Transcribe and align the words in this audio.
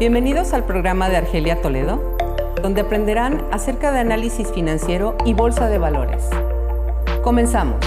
Bienvenidos 0.00 0.54
al 0.54 0.64
programa 0.64 1.10
de 1.10 1.18
Argelia 1.18 1.60
Toledo, 1.60 2.16
donde 2.62 2.80
aprenderán 2.80 3.46
acerca 3.52 3.92
de 3.92 3.98
análisis 3.98 4.50
financiero 4.50 5.14
y 5.26 5.34
bolsa 5.34 5.68
de 5.68 5.76
valores. 5.76 6.24
Comenzamos. 7.22 7.84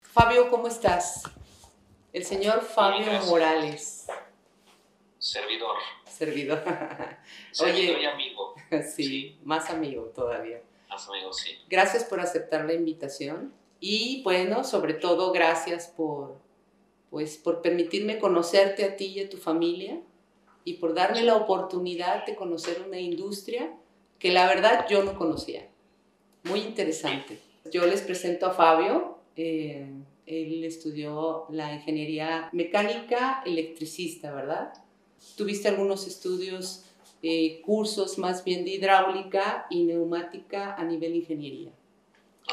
Fabio, 0.00 0.48
¿cómo 0.48 0.68
estás? 0.68 1.22
El 2.14 2.24
señor 2.24 2.62
Fabio 2.62 3.12
Morales. 3.26 4.06
Servidor. 5.18 5.76
Servidor. 6.06 6.62
Servidor 7.52 8.00
y 8.00 8.06
amigo. 8.06 8.54
Sí, 8.90 9.38
más 9.44 9.68
amigo 9.68 10.04
todavía. 10.14 10.62
Más 10.88 11.06
amigo, 11.10 11.30
sí. 11.34 11.58
Gracias 11.68 12.04
por 12.04 12.20
aceptar 12.20 12.64
la 12.64 12.72
invitación 12.72 13.52
y 13.80 14.22
bueno, 14.22 14.64
sobre 14.64 14.94
todo 14.94 15.30
gracias 15.30 15.88
por 15.88 16.43
pues 17.14 17.36
por 17.36 17.62
permitirme 17.62 18.18
conocerte 18.18 18.84
a 18.84 18.96
ti 18.96 19.04
y 19.04 19.20
a 19.20 19.30
tu 19.30 19.36
familia 19.36 20.00
y 20.64 20.74
por 20.78 20.94
darme 20.94 21.22
la 21.22 21.36
oportunidad 21.36 22.26
de 22.26 22.34
conocer 22.34 22.82
una 22.84 22.98
industria 22.98 23.72
que 24.18 24.32
la 24.32 24.48
verdad 24.48 24.86
yo 24.90 25.04
no 25.04 25.16
conocía. 25.16 25.68
Muy 26.42 26.58
interesante. 26.58 27.38
Yo 27.70 27.86
les 27.86 28.02
presento 28.02 28.46
a 28.46 28.50
Fabio. 28.50 29.18
Eh, 29.36 29.86
él 30.26 30.64
estudió 30.64 31.46
la 31.50 31.72
ingeniería 31.72 32.48
mecánica 32.50 33.44
electricista, 33.46 34.34
¿verdad? 34.34 34.72
Tuviste 35.36 35.68
algunos 35.68 36.08
estudios, 36.08 36.84
eh, 37.22 37.60
cursos 37.60 38.18
más 38.18 38.42
bien 38.42 38.64
de 38.64 38.72
hidráulica 38.72 39.66
y 39.70 39.84
neumática 39.84 40.74
a 40.74 40.82
nivel 40.82 41.14
ingeniería. 41.14 41.70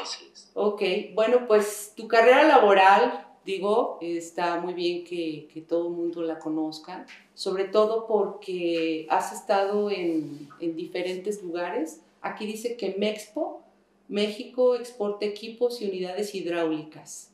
Así 0.00 0.30
es. 0.32 0.52
Ok, 0.54 0.82
bueno, 1.14 1.48
pues 1.48 1.94
tu 1.96 2.06
carrera 2.06 2.44
laboral 2.44 3.26
digo, 3.44 3.98
está 4.00 4.60
muy 4.60 4.74
bien 4.74 5.04
que, 5.04 5.48
que 5.52 5.60
todo 5.62 5.88
el 5.88 5.94
mundo 5.94 6.22
la 6.22 6.38
conozca, 6.38 7.06
sobre 7.34 7.64
todo 7.64 8.06
porque 8.06 9.06
has 9.10 9.32
estado 9.32 9.90
en, 9.90 10.48
en, 10.60 10.76
diferentes 10.76 11.42
lugares. 11.42 12.02
Aquí 12.20 12.46
dice 12.46 12.76
que 12.76 12.94
Mexpo, 12.98 13.62
México 14.08 14.76
exporta 14.76 15.26
equipos 15.26 15.80
y 15.80 15.88
unidades 15.88 16.34
hidráulicas. 16.34 17.32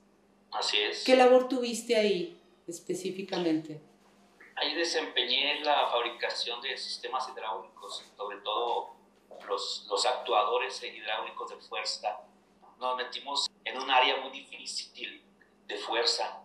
Así 0.51 0.79
es. 0.79 1.05
¿Qué 1.05 1.17
labor 1.17 1.49
tuviste 1.49 1.97
ahí 1.97 2.39
específicamente? 2.67 3.81
Ahí 4.57 4.75
desempeñé 4.75 5.61
la 5.61 5.89
fabricación 5.89 6.61
de 6.63 6.77
sistemas 6.77 7.29
hidráulicos, 7.29 8.05
sobre 8.17 8.39
todo 8.39 8.91
los, 9.47 9.87
los 9.89 10.07
actuadores 10.07 10.83
hidráulicos 10.83 11.51
de 11.51 11.57
fuerza. 11.57 12.21
Nos 12.79 12.97
metimos 12.97 13.49
en 13.65 13.77
un 13.79 13.91
área 13.91 14.17
muy 14.21 14.31
difícil 14.31 15.23
de 15.69 15.77
fuerza. 15.77 16.43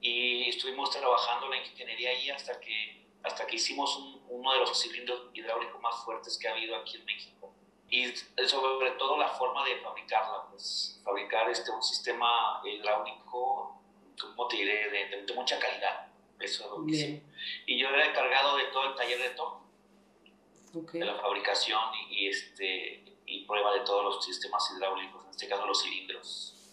Y 0.00 0.48
estuvimos 0.48 0.90
trabajando 0.90 1.48
la 1.48 1.56
ingeniería 1.56 2.10
ahí 2.10 2.28
hasta 2.28 2.60
que, 2.60 3.06
hasta 3.22 3.46
que 3.46 3.56
hicimos 3.56 4.20
uno 4.28 4.52
de 4.52 4.58
los 4.58 4.78
cilindros 4.78 5.30
hidráulicos 5.32 5.80
más 5.80 6.04
fuertes 6.04 6.36
que 6.36 6.48
ha 6.48 6.52
habido 6.52 6.76
aquí 6.76 6.96
en 6.96 7.04
México. 7.06 7.54
Y 7.88 8.12
sobre 8.46 8.90
todo 8.92 9.16
la 9.16 9.28
forma 9.28 9.64
de 9.64 9.76
fabricarla, 9.76 10.46
pues 10.50 11.00
fabricar 11.04 11.48
este, 11.48 11.70
un 11.70 11.82
sistema 11.82 12.60
hidráulico, 12.64 13.80
como 14.20 14.48
te 14.48 14.56
diré, 14.56 14.90
de, 14.90 15.22
de, 15.22 15.34
mucha 15.34 15.58
calidad. 15.58 16.08
Eso 16.40 16.64
es 16.64 16.70
lo 16.70 16.86
que 16.86 17.22
Y 17.66 17.78
yo 17.78 17.88
era 17.88 18.06
encargado 18.06 18.56
de 18.56 18.64
todo 18.64 18.88
el 18.90 18.94
taller 18.96 19.18
de 19.20 19.30
todo, 19.30 19.62
okay. 20.74 21.00
de 21.00 21.06
la 21.06 21.14
fabricación 21.20 21.80
y, 22.10 22.24
y, 22.24 22.28
este, 22.28 23.04
y 23.26 23.44
prueba 23.46 23.72
de 23.72 23.80
todos 23.80 24.04
los 24.04 24.24
sistemas 24.24 24.68
hidráulicos, 24.74 25.24
en 25.24 25.30
este 25.30 25.48
caso 25.48 25.64
los 25.64 25.80
cilindros. 25.80 26.63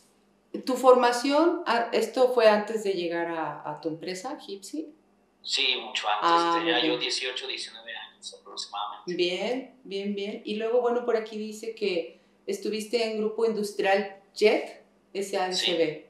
¿Tu 0.66 0.76
formación, 0.76 1.64
esto 1.94 2.34
fue 2.34 2.48
antes 2.48 2.84
de 2.84 2.94
llegar 2.94 3.28
a, 3.28 3.70
a 3.70 3.80
tu 3.80 3.88
empresa, 3.90 4.38
Gipsy? 4.38 4.94
Sí, 5.42 5.76
mucho 5.78 6.08
antes, 6.08 6.30
ah, 6.30 6.56
tenía 6.60 6.86
yo 6.86 6.98
18, 6.98 7.48
19 7.48 7.96
años 7.96 8.38
aproximadamente. 8.40 9.16
Bien, 9.16 9.76
bien, 9.84 10.14
bien. 10.14 10.42
Y 10.46 10.56
luego, 10.56 10.82
bueno, 10.82 11.04
por 11.04 11.16
aquí 11.16 11.38
dice 11.38 11.74
que 11.74 12.20
estuviste 12.46 13.04
en 13.12 13.18
Grupo 13.18 13.46
Industrial 13.46 14.22
JET, 14.36 14.84
SADCB. 15.14 15.56
Sí. 15.56 16.06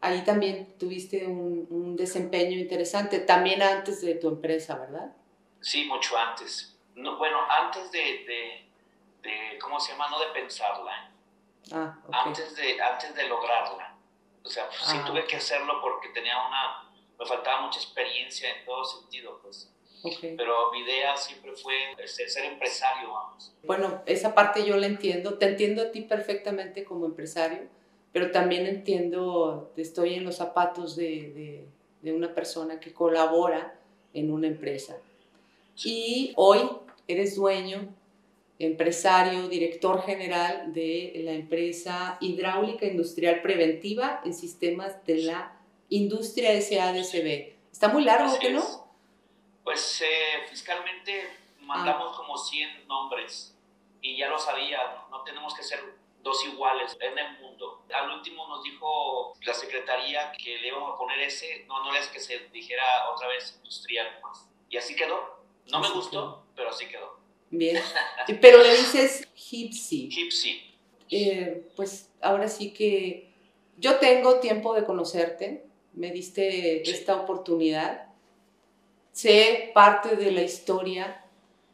Ahí 0.00 0.24
también 0.24 0.76
tuviste 0.78 1.26
un, 1.26 1.66
un, 1.70 1.94
desempeño 1.94 2.58
interesante, 2.58 3.20
también 3.20 3.62
antes 3.62 4.00
de 4.00 4.16
tu 4.16 4.28
empresa, 4.28 4.76
¿verdad? 4.76 5.14
Sí, 5.60 5.84
mucho 5.84 6.16
antes. 6.18 6.76
No, 6.96 7.16
bueno, 7.18 7.38
antes 7.48 7.92
de, 7.92 7.98
de, 7.98 8.66
de, 9.22 9.58
¿cómo 9.60 9.78
se 9.78 9.92
llama? 9.92 10.08
No 10.10 10.18
de 10.18 10.26
pensarla. 10.32 11.11
Ah, 11.70 11.98
okay. 12.06 12.20
antes, 12.26 12.56
de, 12.56 12.80
antes 12.80 13.14
de 13.14 13.28
lograrla. 13.28 13.94
O 14.44 14.48
sea, 14.48 14.66
pues, 14.68 14.80
sí 14.80 14.96
Ah, 14.98 15.04
tuve 15.06 15.20
ok. 15.20 15.26
que 15.28 15.36
hacerlo 15.36 15.80
porque 15.80 16.08
tenía 16.08 16.34
una, 16.46 16.90
me 17.18 17.24
faltaba 17.26 17.62
mucha 17.62 17.78
experiencia 17.78 18.48
en 18.56 18.64
todo 18.64 18.84
sentido, 18.84 19.38
pues. 19.42 19.72
Ok. 20.02 20.18
Pero 20.36 20.72
mi 20.72 20.80
idea 20.80 21.16
siempre 21.16 21.52
fue 21.52 21.74
ser, 22.06 22.28
ser 22.28 22.44
empresario, 22.46 23.12
vamos. 23.12 23.54
Bueno, 23.62 24.02
esa 24.06 24.34
parte 24.34 24.64
yo 24.64 24.76
la 24.76 24.86
entiendo. 24.86 25.38
Te 25.38 25.46
entiendo 25.46 25.82
a 25.82 25.92
ti 25.92 26.00
perfectamente 26.00 26.84
como 26.84 27.06
empresario, 27.06 27.68
pero 28.12 28.32
también 28.32 28.66
entiendo, 28.66 29.72
estoy 29.76 30.14
en 30.14 30.24
los 30.24 30.36
zapatos 30.36 30.96
de, 30.96 31.04
de, 31.32 31.68
de 32.02 32.12
una 32.12 32.34
persona 32.34 32.80
que 32.80 32.92
colabora 32.92 33.78
en 34.12 34.32
una 34.32 34.48
empresa. 34.48 34.96
Y 35.84 36.32
hoy 36.36 36.68
eres 37.06 37.36
dueño, 37.36 37.94
empresario, 38.64 39.48
director 39.48 40.02
general 40.04 40.72
de 40.72 41.12
la 41.24 41.32
empresa 41.32 42.18
Hidráulica 42.20 42.86
Industrial 42.86 43.40
Preventiva 43.42 44.20
en 44.24 44.34
Sistemas 44.34 45.04
de 45.06 45.18
la 45.22 45.58
Industria 45.88 46.60
SADCB. 46.60 47.52
Está 47.70 47.88
muy 47.88 48.04
largo, 48.04 48.26
Así 48.26 48.38
¿que 48.38 48.48
es. 48.48 48.54
no? 48.54 48.86
Pues 49.64 50.02
eh, 50.02 50.46
fiscalmente 50.50 51.28
mandamos 51.60 52.16
como 52.16 52.36
100 52.36 52.88
nombres 52.88 53.54
y 54.00 54.16
ya 54.16 54.28
lo 54.28 54.38
sabía, 54.38 54.78
no, 55.10 55.22
tenemos 55.22 55.54
que 55.54 55.62
ser 55.62 55.80
dos 56.22 56.44
iguales 56.44 56.96
en 57.00 57.18
el 57.18 57.38
mundo. 57.40 57.84
Al 57.94 58.10
último 58.10 58.48
nos 58.48 58.62
dijo 58.62 59.34
la 59.42 59.54
secretaría 59.54 60.32
que 60.32 60.58
le 60.58 60.68
íbamos 60.68 60.94
a 60.94 60.98
poner 60.98 61.20
ese, 61.20 61.64
no, 61.68 61.84
no 61.84 61.94
es 61.94 62.08
que 62.08 62.20
se 62.20 62.38
dijera 62.48 63.10
otra 63.14 63.28
vez 63.28 63.54
industrial, 63.56 64.18
pues. 64.20 64.48
Y 64.68 64.76
así 64.76 64.96
quedó. 64.96 65.42
No 65.70 65.80
me 65.80 65.90
gustó, 65.90 66.44
pero 66.56 66.70
así 66.70 66.88
quedó. 66.88 67.21
Bien. 67.52 67.76
Pero 68.40 68.62
le 68.62 68.70
dices 68.76 69.28
Hipsy. 69.34 70.08
Gypsy. 70.10 70.60
Eh, 71.10 71.68
pues 71.76 72.08
ahora 72.20 72.48
sí 72.48 72.72
que 72.72 73.30
yo 73.78 73.96
tengo 73.98 74.40
tiempo 74.40 74.74
de 74.74 74.84
conocerte, 74.84 75.64
me 75.92 76.10
diste 76.10 76.82
Sí. 76.84 76.90
esta 76.90 77.16
oportunidad, 77.20 78.06
sé 79.12 79.70
parte 79.74 80.16
de 80.16 80.32
la 80.32 80.42
historia, 80.42 81.24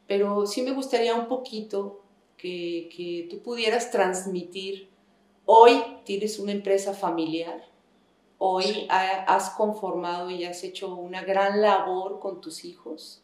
pero 0.08 0.46
sí 0.46 0.62
me 0.62 0.72
gustaría 0.72 1.14
un 1.14 1.28
poquito 1.28 2.02
que, 2.36 2.88
que 2.94 3.28
tú 3.30 3.40
pudieras 3.42 3.90
transmitir. 3.90 4.88
Hoy 5.44 5.80
tienes 6.04 6.38
una 6.40 6.52
empresa 6.52 6.92
familiar, 6.94 7.64
hoy 8.38 8.64
Sí. 8.64 8.86
ha- 8.90 9.22
has 9.32 9.50
conformado 9.50 10.30
y 10.30 10.44
has 10.44 10.64
hecho 10.64 10.94
una 10.96 11.22
gran 11.22 11.60
labor 11.62 12.18
con 12.20 12.40
tus 12.40 12.64
hijos 12.64 13.22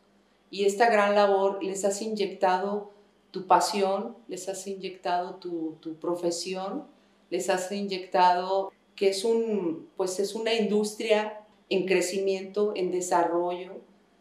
y 0.54 0.66
esta 0.66 0.88
gran 0.88 1.16
labor 1.16 1.64
les 1.64 1.84
has 1.84 2.00
inyectado 2.00 2.92
tu 3.32 3.48
pasión, 3.48 4.16
les 4.28 4.48
has 4.48 4.64
inyectado 4.68 5.34
tu, 5.34 5.96
profesión, 6.00 6.84
les 7.28 7.50
has 7.50 7.72
inyectado 7.72 8.72
que 8.94 9.08
es, 9.08 9.24
un, 9.24 9.88
pues 9.96 10.20
es 10.20 10.36
una 10.36 10.54
industria 10.54 11.40
en 11.70 11.86
crecimiento, 11.86 12.72
en 12.76 12.92
desarrollo, 12.92 13.80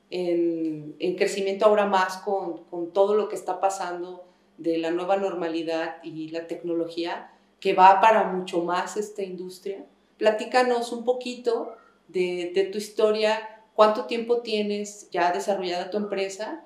en, 0.09 0.95
en 0.97 1.15
crecimiento 1.17 1.67
ahora 1.67 1.85
más 1.85 2.17
con, 2.17 2.63
con 2.63 2.91
todo 2.91 3.13
lo 3.13 3.29
que 3.29 3.35
está 3.35 3.59
pasando 3.59 4.23
de 4.57 4.79
la 4.79 4.89
nueva 4.89 5.17
normalidad 5.17 5.97
y 6.01 6.29
la 6.29 6.47
tecnología, 6.47 7.31
que 7.59 7.75
va 7.75 8.01
para 8.01 8.23
mucho 8.23 8.63
más 8.63 8.97
esta 8.97 9.21
industria. 9.21 9.85
Platícanos 10.17 10.93
un 10.93 11.05
poquito 11.05 11.75
de 12.07 12.69
tu 12.71 12.79
historia, 12.79 13.52
cuánto 13.75 14.05
tiempo 14.05 14.41
tienes 14.41 15.09
ya 15.11 15.31
desarrollada 15.31 15.89
tu 15.89 15.97
empresa 15.97 16.65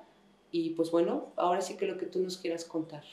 y 0.50 0.70
pues 0.70 0.90
bueno, 0.90 1.32
ahora 1.36 1.60
sí 1.60 1.76
que 1.76 1.86
lo 1.86 1.98
que 1.98 2.06
tú 2.06 2.20
nos 2.20 2.38
quieras 2.38 2.64
contar. 2.64 3.04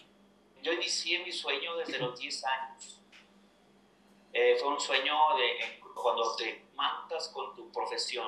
Yo 0.62 0.72
inicié 0.74 1.24
mi 1.24 1.31
sueño 1.31 1.75
desde 1.78 2.00
los 2.00 2.18
10 2.20 2.44
años. 2.46 3.02
Eh, 4.34 4.58
fue 4.60 4.70
un 4.70 4.80
sueño 4.80 5.16
de 5.38 5.80
cuando 5.94 6.36
te 6.36 6.66
matas 6.75 7.30
con 7.30 7.56
tu 7.56 7.72
profesión. 7.72 8.28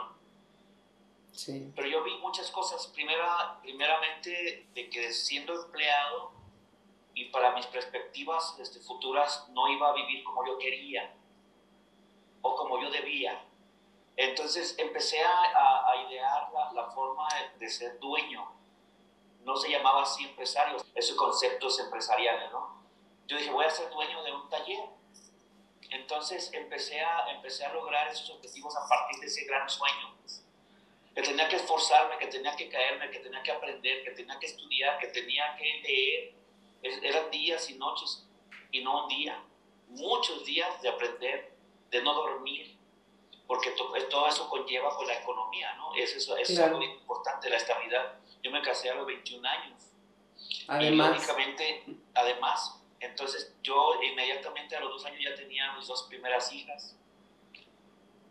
Sí. 1.32 1.72
Pero 1.76 1.88
yo 1.88 2.04
vi 2.04 2.18
muchas 2.18 2.50
cosas. 2.52 2.88
Primera, 2.88 3.60
primeramente, 3.62 4.68
de 4.74 4.90
que 4.90 5.12
siendo 5.12 5.54
empleado 5.66 6.32
y 7.14 7.26
para 7.26 7.54
mis 7.56 7.66
perspectivas 7.66 8.56
este, 8.60 8.80
futuras 8.80 9.48
no 9.50 9.68
iba 9.68 9.90
a 9.90 9.94
vivir 9.94 10.24
como 10.24 10.46
yo 10.46 10.58
quería 10.58 11.16
o 12.42 12.56
como 12.56 12.82
yo 12.82 12.92
debía. 12.92 13.44
Entonces 14.18 14.74
empecé 14.80 15.22
a, 15.22 15.30
a, 15.32 15.92
a 15.92 15.96
idear 16.08 16.52
la, 16.52 16.74
la, 16.74 16.90
forma 16.90 17.28
de, 17.60 17.70
ser 17.70 18.00
dueño. 18.00 18.52
No 19.44 19.56
se 19.56 19.70
llamaba 19.70 20.02
así 20.02 20.26
empresario, 20.26 20.78
esos 20.96 21.16
conceptos 21.16 21.80
empresariales, 21.80 22.52
¿no? 22.52 22.84
Yo 23.28 23.38
dije, 23.38 23.52
voy 23.52 23.66
a 23.66 23.70
ser 23.70 23.92
dueño 23.92 24.24
de 24.24 24.34
un 24.34 24.50
taller. 24.50 24.90
Entonces 25.92 26.52
empecé 26.52 27.00
a, 27.00 27.30
empecé 27.30 27.64
a 27.64 27.74
lograr 27.74 28.08
esos 28.08 28.32
objetivos 28.32 28.76
a 28.76 28.88
partir 28.90 29.20
de 29.20 29.28
ese 29.28 29.46
gran 29.46 29.70
sueño. 29.70 30.18
que 31.14 31.22
tenía 31.22 31.48
que 31.48 31.58
esforzarme, 31.58 32.18
que 32.18 32.28
tenía 32.28 32.56
que 32.56 32.70
caerme, 32.70 33.12
que 33.12 33.20
tenía 33.20 33.44
que 33.44 33.52
aprender, 33.52 34.04
que 34.04 34.12
tenía 34.12 34.40
que 34.40 34.48
estudiar, 34.48 34.98
que 34.98 35.08
tenía 35.08 35.56
que 35.58 35.82
leer. 35.84 36.34
Eran 37.04 37.30
días 37.30 37.70
y 37.70 37.76
noches 37.76 38.28
y 38.72 38.84
no 38.84 39.04
un 39.04 39.10
día, 39.10 39.44
muchos 39.90 40.44
días 40.44 40.82
de 40.82 40.90
aprender, 40.90 41.56
de 41.90 42.02
no 42.02 42.14
dormir, 42.14 42.77
porque 43.48 43.72
todo 43.72 44.28
eso 44.28 44.50
conlleva 44.50 44.96
con 44.96 45.08
la 45.08 45.14
economía, 45.14 45.74
¿no? 45.76 45.96
Eso, 45.96 46.36
es 46.36 46.60
algo 46.60 46.82
importante, 46.82 47.50
la 47.50 47.58
estabilidad. 47.58 48.20
Yo 48.44 48.52
me 48.52 48.62
casé 48.62 48.90
a 48.90 48.96
los 48.96 49.08
21 49.08 49.48
años. 49.48 49.82
Además. 50.68 51.10
Y 51.10 51.14
lógicamente, 51.14 51.84
además, 52.14 52.78
entonces 53.00 53.54
yo 53.64 54.02
inmediatamente 54.04 54.76
a 54.76 54.80
los 54.82 54.90
dos 54.90 55.06
años 55.06 55.22
ya 55.24 55.36
tenía 55.36 55.72
mis 55.74 55.88
dos 55.88 56.04
primeras 56.04 56.52
hijas. 56.52 56.96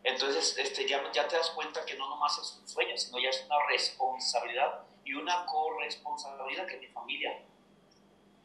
Entonces 0.03 0.57
este, 0.59 0.87
ya, 0.87 1.03
ya 1.13 1.27
te 1.27 1.37
das 1.37 1.51
cuenta 1.51 1.85
que 1.85 1.95
no 1.95 2.09
nomás 2.09 2.39
es 2.39 2.59
un 2.61 2.69
sueño, 2.69 2.97
sino 2.97 3.19
ya 3.19 3.31
es 3.31 3.45
una 3.45 3.67
responsabilidad 3.67 4.83
y 5.05 5.15
una 5.15 5.47
corresponsabilidad 5.47 6.67
que 6.67 6.77
mi 6.77 6.87
familia. 6.89 7.43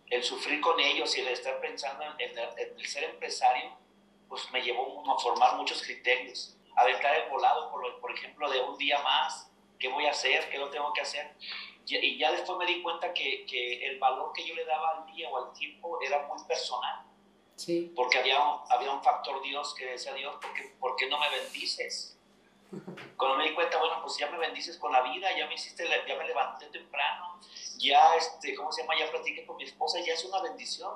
El 0.07 0.23
sufrir 0.23 0.59
con 0.62 0.79
ellos 0.79 1.15
y 1.18 1.21
el 1.21 1.27
estar 1.27 1.59
pensando 1.62 2.03
en, 2.18 2.38
el 2.38 2.88
ser 2.88 3.03
empresario, 3.03 3.71
pues 4.27 4.50
me 4.51 4.62
llevó 4.62 5.03
a 5.12 5.19
formar 5.19 5.56
muchos 5.57 5.81
criterios. 5.83 6.56
Aventar 6.75 7.15
el 7.15 7.29
volado, 7.29 7.71
por, 7.71 8.00
por 8.00 8.12
ejemplo, 8.12 8.50
de 8.50 8.59
un 8.62 8.77
día 8.77 9.01
más, 9.01 9.51
qué 9.79 9.89
voy 9.89 10.06
a 10.06 10.12
hacer, 10.12 10.50
qué 10.50 10.57
no 10.57 10.69
tengo 10.69 10.94
que 10.94 11.01
hacer. 11.01 11.35
Y 11.85 12.18
ya 12.18 12.31
después 12.31 12.57
me 12.57 12.65
di 12.65 12.81
cuenta 12.81 13.13
que, 13.13 13.45
que, 13.45 13.85
el 13.88 14.00
valor 14.00 14.31
que 14.33 14.45
yo 14.45 14.56
le 14.56 14.63
daba 14.65 14.91
al 14.91 15.06
día 15.13 15.29
o 15.29 15.45
al 15.45 15.53
tiempo 15.53 16.00
era 16.01 16.25
muy 16.27 16.41
personal. 16.44 17.06
Sí. 17.56 17.91
Porque 17.95 18.18
había, 18.18 18.39
había 18.69 18.91
un 18.91 19.03
factor 19.03 19.41
Dios 19.41 19.73
que 19.75 19.85
decía, 19.85 20.13
Dios, 20.13 20.35
¿por 20.41 20.53
qué, 20.53 20.73
¿por 20.79 20.95
qué 20.95 21.09
no 21.09 21.19
me 21.19 21.29
bendices? 21.29 22.18
Cuando 23.18 23.38
me 23.38 23.50
di 23.50 23.53
cuenta, 23.53 23.77
bueno, 23.77 24.01
pues 24.01 24.18
ya 24.18 24.29
me 24.29 24.38
bendices 24.38 24.77
con 24.77 24.91
la 24.91 25.01
vida, 25.01 25.35
ya 25.38 25.47
me 25.47 25.56
hiciste, 25.56 25.88
ya 26.07 26.15
me 26.15 26.25
levanté 26.25 26.68
temprano, 26.68 27.39
ya, 27.77 28.15
este, 28.15 28.56
¿cómo 28.56 28.71
se 28.71 28.81
llama? 28.81 28.97
Ya 28.97 29.12
platiqué 29.12 29.45
con 29.45 29.57
mi 29.57 29.63
esposa, 29.63 30.00
ya 30.00 30.13
es 30.13 30.23
una 30.23 30.41
bendición. 30.41 30.94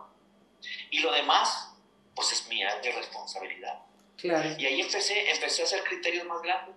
Y 0.92 1.00
lo 1.00 1.12
demás, 1.12 1.76
pues 2.16 2.32
es 2.32 2.48
mía, 2.48 2.70
es 2.70 2.86
mi 2.86 2.92
responsabilidad. 2.92 3.84
Claro. 4.28 4.50
Y 4.58 4.66
ahí 4.66 4.82
empecé, 4.82 5.32
empecé 5.32 5.62
a 5.62 5.66
hacer 5.66 5.84
criterios 5.84 6.26
más 6.26 6.42
grandes 6.42 6.76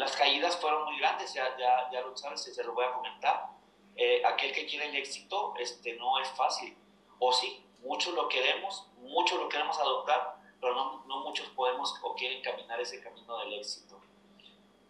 las 0.00 0.16
caídas 0.16 0.56
fueron 0.56 0.84
muy 0.86 0.98
grandes, 0.98 1.34
ya, 1.34 1.54
ya, 1.58 1.90
ya 1.92 2.00
lo 2.00 2.16
sabes, 2.16 2.40
se 2.40 2.64
lo 2.64 2.72
voy 2.72 2.86
a 2.86 2.92
comentar. 2.92 3.50
Eh, 3.96 4.22
aquel 4.24 4.50
que 4.50 4.66
quiere 4.66 4.86
el 4.88 4.96
éxito 4.96 5.54
este, 5.58 5.92
no 5.96 6.18
es 6.18 6.28
fácil. 6.30 6.74
O 7.18 7.30
sí, 7.30 7.62
muchos 7.82 8.14
lo 8.14 8.26
queremos, 8.26 8.86
muchos 9.02 9.38
lo 9.38 9.46
queremos 9.50 9.78
adoptar, 9.78 10.36
pero 10.58 10.74
no, 10.74 11.04
no 11.04 11.20
muchos 11.20 11.48
podemos 11.50 11.94
o 12.02 12.14
quieren 12.14 12.42
caminar 12.42 12.80
ese 12.80 13.02
camino 13.02 13.38
del 13.40 13.52
éxito. 13.52 14.00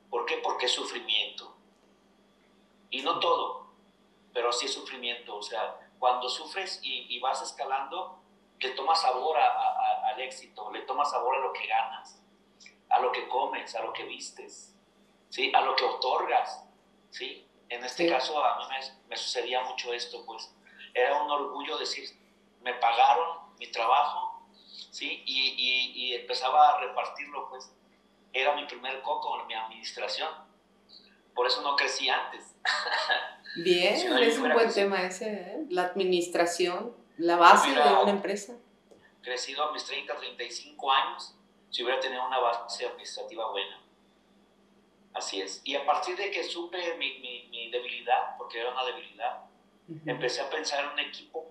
¿Por 0.09 0.27
qué? 0.27 0.37
Porque 0.37 0.67
es 0.67 0.73
sufrimiento. 0.73 1.57
Y 2.91 3.03
no 3.03 3.19
todo, 3.19 3.67
pero 4.33 4.53
sí 4.53 4.67
es 4.67 4.75
sufrimiento. 4.75 5.37
O 5.37 5.43
sea, 5.43 5.91
cuando 5.99 6.29
sufres 6.29 6.79
y, 6.85 7.17
y 7.17 7.19
vas 7.19 7.43
escalando, 7.43 8.20
le 8.61 8.71
tomas 8.71 9.01
sabor 9.01 9.37
a, 9.39 10.09
al 10.09 10.21
éxito, 10.21 10.71
le 10.71 10.83
tomas 10.83 11.11
sabor 11.11 11.37
a 11.37 11.41
lo 11.41 11.53
que 11.53 11.67
ganas, 11.67 12.23
a 12.89 13.01
lo 13.01 13.11
que 13.11 13.29
comes, 13.29 13.75
a 13.75 13.83
lo 13.83 13.93
que 13.93 14.05
vistes. 14.05 14.75
¿sí? 15.31 15.51
A 15.55 15.63
lo 15.63 15.75
que 15.75 15.85
otorgas, 15.85 16.65
¿sí? 17.11 17.47
En 17.69 17.83
este 17.85 18.09
caso 18.09 18.45
a 18.45 18.59
mí 18.59 18.65
me, 19.09 19.17
sucedía 19.17 19.63
mucho 19.63 19.93
esto, 19.95 20.25
pues 20.27 20.53
era 20.93 21.23
un 21.23 21.31
orgullo 21.31 21.79
decir, 21.79 22.11
me 22.63 22.75
pagaron 22.75 23.57
mi 23.59 23.71
trabajo, 23.71 24.43
¿sí? 24.91 25.23
Y, 25.25 25.95
y, 25.95 26.15
empezaba 26.15 26.71
a 26.71 26.81
repartirlo, 26.81 27.49
pues 27.49 27.73
era 28.33 28.55
mi 28.57 28.67
primer 28.67 29.01
coco 29.03 29.41
en 29.41 29.47
mi 29.47 29.55
administración. 29.55 30.29
Por 31.35 31.47
eso 31.47 31.63
no 31.63 31.77
crecí 31.77 32.09
antes. 32.09 32.57
Bien, 33.57 33.95
es 33.95 34.39
un 34.39 34.53
buen 34.53 34.73
tema 34.73 35.03
ese, 35.03 35.33
¿eh? 35.33 35.67
la 35.71 35.85
administración, 35.85 36.95
la 37.21 37.37
base 37.37 37.71
de 37.71 37.81
una 37.81 38.11
empresa. 38.11 38.55
Crecido 39.23 39.65
a 39.65 39.73
mis 39.73 39.85
30, 39.85 40.17
35 40.17 40.93
años, 40.93 41.35
si 41.69 41.85
hubiera 41.85 42.01
tenido 42.01 42.27
una 42.27 42.39
base 42.39 42.87
administrativa 42.87 43.51
buena. 43.51 43.81
Así 45.13 45.41
es. 45.41 45.61
Y 45.65 45.75
a 45.75 45.85
partir 45.85 46.17
de 46.17 46.31
que 46.31 46.43
supe 46.45 46.97
mi, 46.97 47.19
mi, 47.51 47.71
debilidad, 47.71 48.37
porque 48.39 48.61
era 48.61 48.71
una 48.71 48.85
debilidad, 48.85 49.45
empecé 50.07 50.41
a 50.41 50.49
pensar 50.49 50.85
en 50.85 50.91
un 50.93 50.99
equipo, 50.99 51.47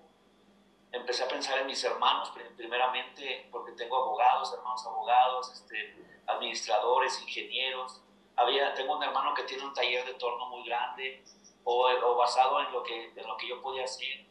empecé 0.90 1.22
a 1.22 1.28
pensar 1.28 1.58
en 1.58 1.66
mis 1.66 1.82
hermanos, 1.84 2.32
primeramente, 2.56 3.48
porque 3.52 3.72
tengo 3.72 3.96
abogados, 3.96 4.52
hermanos 4.52 4.84
abogados, 4.86 5.52
este, 5.52 5.96
administradores, 6.26 7.22
ingenieros. 7.22 8.02
Había, 8.34 8.74
tengo 8.74 8.96
un 8.96 9.02
hermano 9.04 9.34
que 9.34 9.44
tiene 9.44 9.64
un 9.64 9.72
taller 9.72 10.04
de 10.04 10.14
torno 10.14 10.48
muy 10.48 10.64
grande, 10.64 11.22
o, 11.62 11.86
o 11.86 12.16
basado 12.16 12.60
en 12.60 12.72
lo, 12.72 12.82
que, 12.82 13.12
en 13.14 13.26
lo 13.26 13.36
que 13.36 13.46
yo 13.46 13.62
podía 13.62 13.84
hacer. 13.84 14.29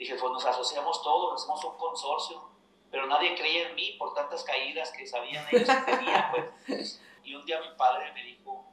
Dije, 0.00 0.14
pues 0.14 0.32
nos 0.32 0.46
asociamos 0.46 1.02
todos, 1.02 1.34
hacemos 1.34 1.62
un 1.62 1.76
consorcio, 1.76 2.42
pero 2.90 3.06
nadie 3.06 3.34
creía 3.36 3.68
en 3.68 3.74
mí 3.74 3.96
por 3.98 4.14
tantas 4.14 4.42
caídas 4.44 4.90
que 4.92 5.06
sabían 5.06 5.46
ellos 5.52 5.68
que 5.68 5.92
tenía. 5.92 6.32
Pues. 6.66 7.02
Y 7.22 7.34
un 7.34 7.44
día 7.44 7.60
mi 7.60 7.76
padre 7.76 8.10
me 8.14 8.24
dijo, 8.24 8.64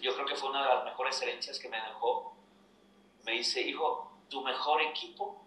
yo 0.00 0.14
creo 0.14 0.24
que 0.24 0.36
fue 0.36 0.50
una 0.50 0.62
de 0.62 0.68
las 0.72 0.84
mejores 0.84 1.20
herencias 1.20 1.58
que 1.58 1.68
me 1.68 1.80
dejó. 1.80 2.36
Me 3.24 3.32
dice, 3.32 3.60
hijo, 3.60 4.12
tu 4.30 4.40
mejor 4.42 4.82
equipo 4.82 5.44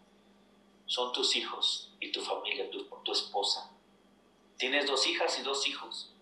son 0.86 1.14
tus 1.14 1.34
hijos 1.38 1.94
y 2.02 2.12
tu 2.12 2.20
familia, 2.20 2.70
tu, 2.70 2.84
tu 2.84 3.14
esposa. 3.14 3.72
Tienes 4.58 4.86
dos 4.86 5.08
hijas 5.08 5.40
y 5.40 5.44
dos 5.44 5.66
hijos. 5.66 6.14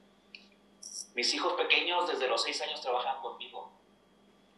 Mis 1.16 1.34
hijos 1.34 1.54
pequeños 1.54 2.08
desde 2.08 2.28
los 2.28 2.44
seis 2.44 2.62
años 2.62 2.80
trabajan 2.80 3.20
conmigo. 3.24 3.72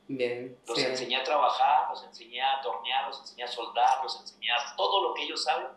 Bien. 0.10 0.60
Los 0.68 0.78
enseñé 0.80 1.18
a 1.18 1.24
trabajar, 1.24 1.88
los 1.90 2.04
enseñé 2.04 2.42
a 2.42 2.62
tornear, 2.62 3.08
los 3.08 3.20
enseñé 3.20 3.44
a 3.44 3.48
soldar, 3.48 4.04
los 4.04 4.20
enseñé 4.20 4.52
a 4.52 4.76
todo 4.76 5.04
lo 5.04 5.14
que 5.14 5.24
ellos 5.24 5.44
saben. 5.44 5.68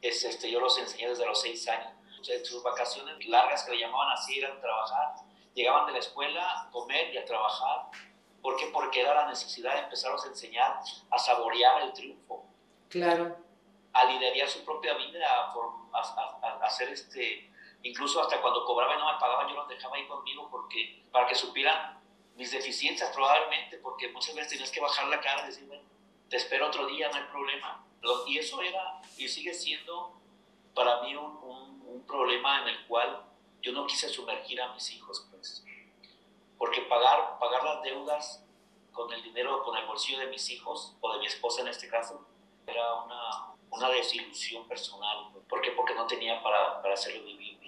Es, 0.00 0.24
este, 0.24 0.50
yo 0.50 0.60
los 0.60 0.78
enseñé 0.78 1.08
desde 1.08 1.26
los 1.26 1.38
seis 1.40 1.68
años. 1.68 1.92
Sea, 2.22 2.42
sus 2.44 2.62
vacaciones 2.62 3.26
largas 3.28 3.64
que 3.64 3.72
le 3.72 3.80
llamaban 3.80 4.12
así 4.12 4.38
eran 4.38 4.60
trabajar 4.60 5.14
llegaban 5.54 5.86
de 5.86 5.92
la 5.92 5.98
escuela 5.98 6.62
a 6.62 6.70
comer 6.70 7.12
y 7.14 7.18
a 7.18 7.24
trabajar. 7.24 7.90
¿Por 8.42 8.56
qué? 8.56 8.66
Porque 8.72 9.00
era 9.00 9.14
la 9.14 9.28
necesidad 9.28 9.74
de 9.74 9.80
empezarlos 9.80 10.24
a 10.24 10.28
enseñar 10.28 10.80
a 11.10 11.18
saborear 11.18 11.82
el 11.82 11.92
triunfo. 11.92 12.46
Claro. 12.88 13.36
A 13.92 14.04
liderar 14.04 14.48
su 14.48 14.64
propia 14.64 14.94
vida, 14.94 15.26
a, 15.92 16.64
hacer 16.64 16.88
este, 16.90 17.52
incluso 17.82 18.20
hasta 18.20 18.40
cuando 18.40 18.64
cobraba 18.64 18.94
y 18.94 18.98
no 18.98 19.12
me 19.12 19.18
pagaban, 19.18 19.48
yo 19.48 19.56
los 19.56 19.68
dejaba 19.68 19.96
ahí 19.96 20.06
conmigo 20.06 20.48
porque, 20.50 21.04
para 21.10 21.26
que 21.26 21.34
supieran 21.34 21.99
mis 22.40 22.50
deficiencias 22.50 23.10
probablemente, 23.14 23.76
porque 23.76 24.08
muchas 24.08 24.34
veces 24.34 24.52
tenías 24.52 24.70
que 24.70 24.80
bajar 24.80 25.06
la 25.08 25.20
cara 25.20 25.42
y 25.42 25.48
decirme, 25.48 25.78
te 26.30 26.38
espero 26.38 26.68
otro 26.68 26.86
día, 26.86 27.10
no 27.10 27.16
hay 27.16 27.24
problema. 27.24 27.84
Y 28.26 28.38
eso 28.38 28.62
era 28.62 29.02
y 29.18 29.28
sigue 29.28 29.52
siendo 29.52 30.18
para 30.74 31.02
mí 31.02 31.14
un, 31.14 31.36
un, 31.84 32.06
problema 32.06 32.62
en 32.62 32.68
el 32.68 32.86
cual 32.86 33.26
yo 33.60 33.72
no 33.72 33.86
quise 33.86 34.08
sumergir 34.08 34.60
a 34.62 34.72
mis 34.72 34.90
hijos, 34.90 35.28
pues, 35.30 35.62
porque 36.56 36.80
pagar, 36.82 37.38
pagar 37.38 37.62
las 37.62 37.82
deudas 37.82 38.42
con 38.90 39.12
el 39.12 39.22
dinero, 39.22 39.62
con 39.62 39.76
el 39.76 39.84
bolsillo 39.84 40.20
de 40.20 40.28
mis 40.28 40.48
hijos, 40.48 40.96
o 41.02 41.12
de 41.12 41.18
mi 41.18 41.26
esposa 41.26 41.60
en 41.60 41.68
este 41.68 41.88
caso, 41.88 42.26
era 42.66 42.94
una, 42.94 43.54
una 43.70 43.88
desilusión 43.90 44.66
personal. 44.66 45.30
¿Por 45.46 45.60
qué? 45.60 45.72
Porque 45.72 45.94
no 45.94 46.06
tenía 46.06 46.42
para, 46.42 46.80
para 46.80 46.94
hacerlo 46.94 47.22
vivir. 47.22 47.59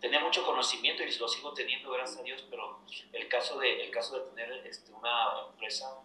Tenía 0.00 0.20
mucho 0.20 0.44
conocimiento 0.44 1.02
y 1.02 1.16
lo 1.16 1.28
sigo 1.28 1.52
teniendo, 1.54 1.90
gracias 1.90 2.20
a 2.20 2.22
Dios, 2.22 2.44
pero 2.50 2.80
el 3.12 3.28
caso 3.28 3.58
de, 3.58 3.82
el 3.82 3.90
caso 3.90 4.18
de 4.18 4.30
tener 4.30 4.66
este, 4.66 4.92
una 4.92 5.46
empresa, 5.48 6.02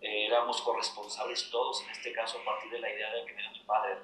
eh, 0.00 0.26
éramos 0.26 0.62
corresponsables 0.62 1.50
todos, 1.50 1.82
en 1.82 1.90
este 1.90 2.12
caso 2.12 2.38
a 2.38 2.44
partir 2.44 2.70
de 2.70 2.80
la 2.80 2.90
idea 2.90 3.12
de 3.12 3.24
que 3.26 3.32
era 3.32 3.50
mi 3.50 3.60
padre. 3.60 3.98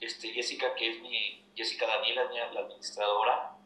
Este, 0.00 0.28
Jessica, 0.30 0.74
que 0.74 0.90
es 0.90 1.00
mi, 1.00 1.44
Jessica 1.54 1.86
Daniela, 1.86 2.30
la 2.52 2.60
administradora, 2.60 3.56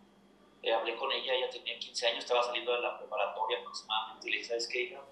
eh, 0.63 0.73
hablé 0.73 0.97
con 0.97 1.11
ella, 1.13 1.35
ella 1.35 1.51
tenía 1.51 1.79
15 1.79 2.07
años, 2.07 2.19
estaba 2.25 2.43
saliendo 2.43 2.73
de 2.75 2.81
la 2.81 2.99
preparatoria 2.99 3.59
aproximadamente, 3.59 4.29
y 4.29 4.31
le 4.31 4.37
dije, 4.39 4.49
¿sabes 4.49 4.69
qué, 4.69 4.83
hija? 4.83 5.03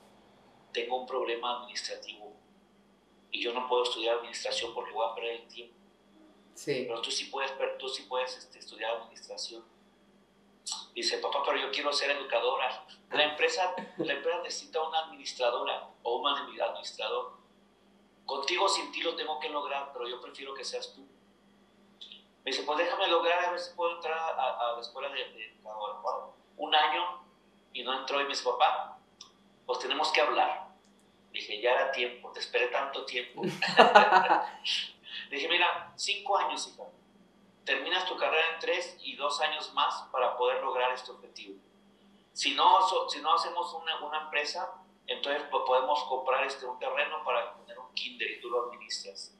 Tengo 0.72 1.00
un 1.00 1.06
problema 1.06 1.58
administrativo 1.58 2.36
y 3.30 3.42
yo 3.42 3.52
no 3.52 3.68
puedo 3.68 3.82
estudiar 3.82 4.16
administración 4.16 4.72
porque 4.74 4.92
voy 4.92 5.06
a 5.10 5.14
perder 5.14 5.40
el 5.42 5.48
tiempo. 5.48 5.74
Sí. 6.54 6.84
Pero 6.86 7.00
tú 7.02 7.10
sí 7.10 7.26
puedes, 7.26 7.52
tú 7.78 7.88
sí 7.88 8.04
puedes 8.08 8.36
este, 8.36 8.58
estudiar 8.58 8.96
administración. 8.96 9.64
Dice, 10.94 11.18
papá, 11.18 11.42
pero 11.44 11.58
yo 11.58 11.70
quiero 11.70 11.92
ser 11.92 12.10
educadora. 12.10 12.84
La 13.10 13.22
empresa, 13.22 13.74
la 13.98 14.12
empresa 14.12 14.38
necesita 14.42 14.82
una 14.82 15.00
administradora 15.00 15.88
o 16.02 16.16
un 16.16 16.28
administrador. 16.28 17.36
Contigo 18.24 18.68
sin 18.68 18.90
ti 18.90 19.02
lo 19.02 19.14
tengo 19.14 19.38
que 19.38 19.48
lograr, 19.48 19.92
pero 19.92 20.08
yo 20.08 20.20
prefiero 20.20 20.54
que 20.54 20.64
seas 20.64 20.92
tú. 20.94 21.06
Me 22.44 22.50
dice, 22.50 22.62
pues 22.62 22.78
déjame 22.78 23.08
lograr 23.08 23.44
a 23.44 23.50
ver 23.50 23.60
si 23.60 23.74
puedo 23.74 23.96
entrar 23.96 24.18
a, 24.18 24.72
la 24.74 24.80
escuela 24.80 25.08
de, 25.08 25.16
de 25.16 25.54
un 26.56 26.74
año 26.74 27.20
y 27.72 27.82
no 27.82 27.92
entró 27.92 28.20
y 28.20 28.24
me 28.24 28.30
dice, 28.30 28.44
papá, 28.44 28.98
pues 29.66 29.78
tenemos 29.80 30.10
que 30.10 30.20
hablar. 30.20 30.68
Dije, 31.30 31.60
ya 31.60 31.72
era 31.72 31.92
tiempo, 31.92 32.32
te 32.32 32.40
esperé 32.40 32.68
tanto 32.68 33.04
tiempo. 33.04 33.42
dije, 35.30 35.48
mira, 35.48 35.92
cinco 35.96 36.38
años, 36.38 36.66
hija. 36.68 36.84
Terminas 37.66 38.06
tu 38.06 38.16
carrera 38.16 38.54
en 38.54 38.60
tres 38.60 38.96
y 39.00 39.16
dos 39.16 39.40
años 39.40 39.74
más 39.74 40.04
para 40.12 40.36
poder 40.38 40.62
lograr 40.62 40.92
este 40.92 41.10
objetivo. 41.10 41.58
Si 42.32 42.54
no, 42.54 42.78
si 43.08 43.20
no 43.20 43.34
hacemos 43.34 43.74
una, 43.74 44.04
una 44.06 44.22
empresa, 44.22 44.72
entonces 45.06 45.42
pues, 45.50 45.64
podemos 45.66 46.02
comprar 46.04 46.46
este, 46.46 46.64
un 46.64 46.78
terreno 46.78 47.24
para 47.24 47.54
poner 47.56 47.76
un 47.78 47.92
kinder 47.92 48.30
y 48.30 48.40
tú 48.40 48.50
lo 48.50 48.66
administras. 48.66 49.34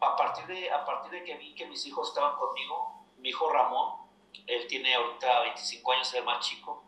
A 0.00 0.16
partir, 0.16 0.46
de, 0.46 0.70
a 0.70 0.84
partir 0.84 1.10
de 1.10 1.24
que 1.24 1.36
vi 1.38 1.54
que 1.54 1.66
mis 1.66 1.84
hijos 1.86 2.08
estaban 2.08 2.36
conmigo, 2.38 3.04
mi 3.18 3.30
hijo 3.30 3.50
Ramón, 3.52 4.00
él 4.46 4.66
tiene 4.68 4.94
ahorita 4.94 5.40
25 5.40 5.92
años, 5.92 6.14
el 6.14 6.24
más 6.24 6.46
chico, 6.46 6.84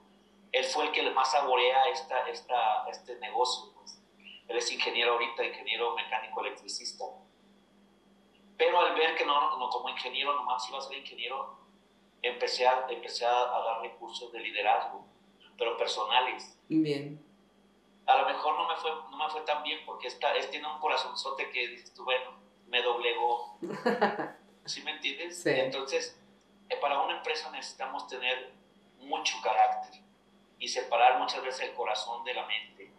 él 0.53 0.65
fue 0.65 0.85
el 0.85 0.93
que 0.93 1.11
más 1.11 1.33
saborea 1.33 1.89
esta, 1.89 2.29
esta, 2.29 2.87
este 2.89 3.17
negocio. 3.17 3.73
Pues. 3.75 4.01
Él 4.47 4.57
es 4.57 4.71
ingeniero 4.71 5.15
ahorita, 5.15 5.45
ingeniero 5.45 5.95
mecánico 5.95 6.41
electricista. 6.41 7.05
Pero 8.57 8.81
al 8.81 8.95
ver 8.95 9.15
que 9.17 9.25
no, 9.25 9.59
no 9.59 9.69
como 9.71 9.89
ingeniero, 9.89 10.35
nomás 10.35 10.69
iba 10.69 10.79
a 10.79 10.83
ser 10.83 10.99
ingeniero, 10.99 11.59
empecé 12.21 12.67
a, 12.67 12.87
empecé 12.89 13.27
a, 13.27 13.31
dar 13.31 13.81
recursos 13.83 14.33
de 14.33 14.41
liderazgo, 14.41 15.05
pero 15.59 15.77
personales. 15.77 16.59
Bien. 16.69 17.25
A 18.07 18.19
lo 18.19 18.27
mejor 18.27 18.57
no 18.57 18.69
me 18.69 18.77
fue, 18.77 18.91
no 19.11 19.17
me 19.17 19.29
fue 19.31 19.41
tan 19.43 19.63
bien 19.63 19.81
porque 19.87 20.09
está, 20.09 20.35
es, 20.35 20.51
tiene 20.51 20.67
un 20.67 20.79
corazonzote 20.81 21.51
que 21.51 21.69
dices 21.69 21.95
tú, 21.95 22.05
bueno, 22.05 22.33
me 22.67 22.83
doblegó. 22.83 23.59
¿Sí 24.65 24.83
me 24.83 24.93
entiendes? 24.93 25.43
Sí. 25.43 25.51
Entonces, 25.51 26.21
eh, 26.69 26.77
para 26.77 27.01
una 27.03 27.17
empresa 27.17 27.51
necesitamos 27.51 28.07
tener 28.07 28.53
mucho 28.99 29.37
carácter 29.43 30.01
y 30.59 30.69
separar 30.69 31.19
muchas 31.19 31.43
veces 31.43 31.69
el 31.69 31.75
corazón 31.75 32.23
de 32.25 32.35
la 32.35 32.47
mente. 32.47 32.93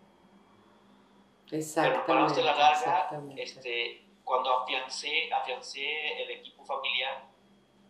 Pero 1.49 2.05
para 2.05 2.25
usted 2.25 2.43
la 2.43 2.55
larga, 2.55 3.09
este, 3.37 4.05
cuando 4.23 4.59
afiancé, 4.59 5.31
afiancé 5.31 6.23
el 6.23 6.31
equipo 6.31 6.63
familiar, 6.65 7.25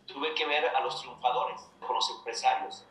tuve 0.06 0.34
que 0.34 0.46
ver 0.46 0.66
a 0.68 0.80
los 0.80 1.00
triunfadores, 1.00 1.60
con 1.80 1.94
los 1.94 2.10
empresarios. 2.10 2.84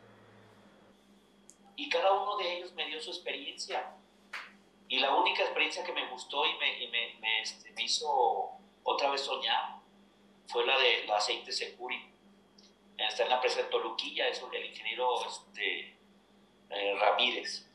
Y 1.76 1.88
cada 1.88 2.12
uno 2.12 2.36
de 2.36 2.56
ellos 2.56 2.72
me 2.72 2.86
dio 2.86 3.00
su 3.00 3.10
experiencia. 3.10 3.96
Y 4.88 4.98
la 4.98 5.14
única 5.14 5.42
experiencia 5.42 5.84
que 5.84 5.92
me 5.92 6.08
gustó 6.10 6.46
y 6.46 6.56
me, 6.58 6.82
y 6.82 6.88
me, 6.88 7.14
me, 7.20 7.40
este, 7.40 7.70
me 7.72 7.82
hizo 7.82 8.50
otra 8.82 9.10
vez 9.10 9.22
soñar 9.22 9.84
fue 10.46 10.66
la 10.66 10.78
del 10.78 11.10
aceite 11.10 11.52
Securi. 11.52 12.10
Está 12.96 13.24
en 13.24 13.30
la 13.30 13.36
empresa 13.36 13.62
de 13.62 13.68
Toluquilla, 13.68 14.28
es 14.28 14.42
el 14.52 14.64
ingeniero 14.66 15.26
este, 15.26 15.96
eh, 16.70 16.94
Ramírez. 17.00 17.66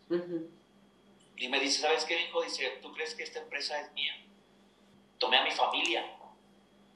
Y 1.35 1.47
me 1.49 1.59
dice, 1.59 1.81
¿sabes 1.81 2.05
qué, 2.05 2.21
hijo? 2.21 2.41
Dice, 2.41 2.79
¿tú 2.81 2.93
crees 2.93 3.15
que 3.15 3.23
esta 3.23 3.39
empresa 3.39 3.79
es 3.81 3.91
mía? 3.93 4.13
Tomé 5.19 5.37
a 5.37 5.43
mi 5.43 5.51
familia. 5.51 6.03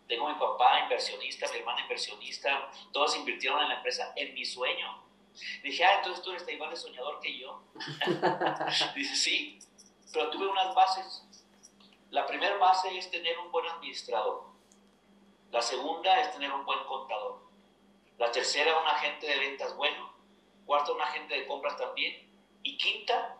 Tengo 0.08 0.27
a 0.27 0.34
mi 0.34 0.39
papá 0.39 0.82
inversionista, 0.82 1.48
mi 1.51 1.60
hermana 1.60 1.82
inversionista. 1.82 2.72
Todos 2.92 3.15
invirtieron 3.15 3.62
en 3.62 3.70
la 3.70 3.75
empresa 3.75 4.12
en 4.15 4.34
mi 4.34 4.44
sueño. 4.44 5.03
Dije, 5.63 5.84
ah, 5.86 5.98
entonces 5.98 6.24
tú 6.24 6.32
eres 6.32 6.48
igual 6.48 6.72
de 6.72 6.75
soñador 6.75 7.20
que 7.20 7.38
yo. 7.38 7.62
dice, 8.96 9.15
sí, 9.15 9.60
pero 10.12 10.30
tuve 10.30 10.48
unas 10.48 10.74
bases. 10.74 11.24
La 12.10 12.25
primera 12.25 12.58
base 12.58 12.98
es 12.98 13.10
tener 13.12 13.38
un 13.39 13.51
buen 13.51 13.68
administrador. 13.68 14.46
La 15.51 15.62
segunda 15.62 16.20
es 16.20 16.32
tener 16.32 16.51
un 16.51 16.65
buen 16.65 16.84
contador. 16.86 17.44
La 18.18 18.32
tercera, 18.32 18.80
un 18.80 18.88
agente 18.88 19.27
de 19.27 19.39
ventas 19.39 19.75
bueno 19.75 20.13
cuarta 20.65 20.92
un 20.92 21.01
agente 21.01 21.36
de 21.36 21.48
compras 21.48 21.77
también, 21.77 22.30
y 22.63 22.77
quinta, 22.77 23.38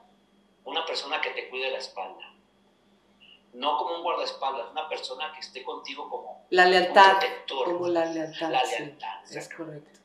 una 0.64 0.86
persona 0.86 1.22
que 1.22 1.32
te 1.32 1.50
cuide 1.50 1.72
la 1.72 1.78
espalda. 1.78 2.33
No 3.54 3.78
como 3.78 3.96
un 3.96 4.04
guardaespaldas, 4.04 4.72
una 4.72 4.90
persona 4.90 5.32
que 5.34 5.40
esté 5.40 5.64
contigo 5.64 6.10
como 6.10 6.46
la 6.50 6.66
lealtad, 6.66 7.20
protector. 7.20 7.66
Como 7.66 7.88
la 7.88 8.06
lealtad. 8.06 8.50
La 8.50 8.64
lealtad, 8.64 9.24
es 9.32 9.54
correcto. 9.54 10.00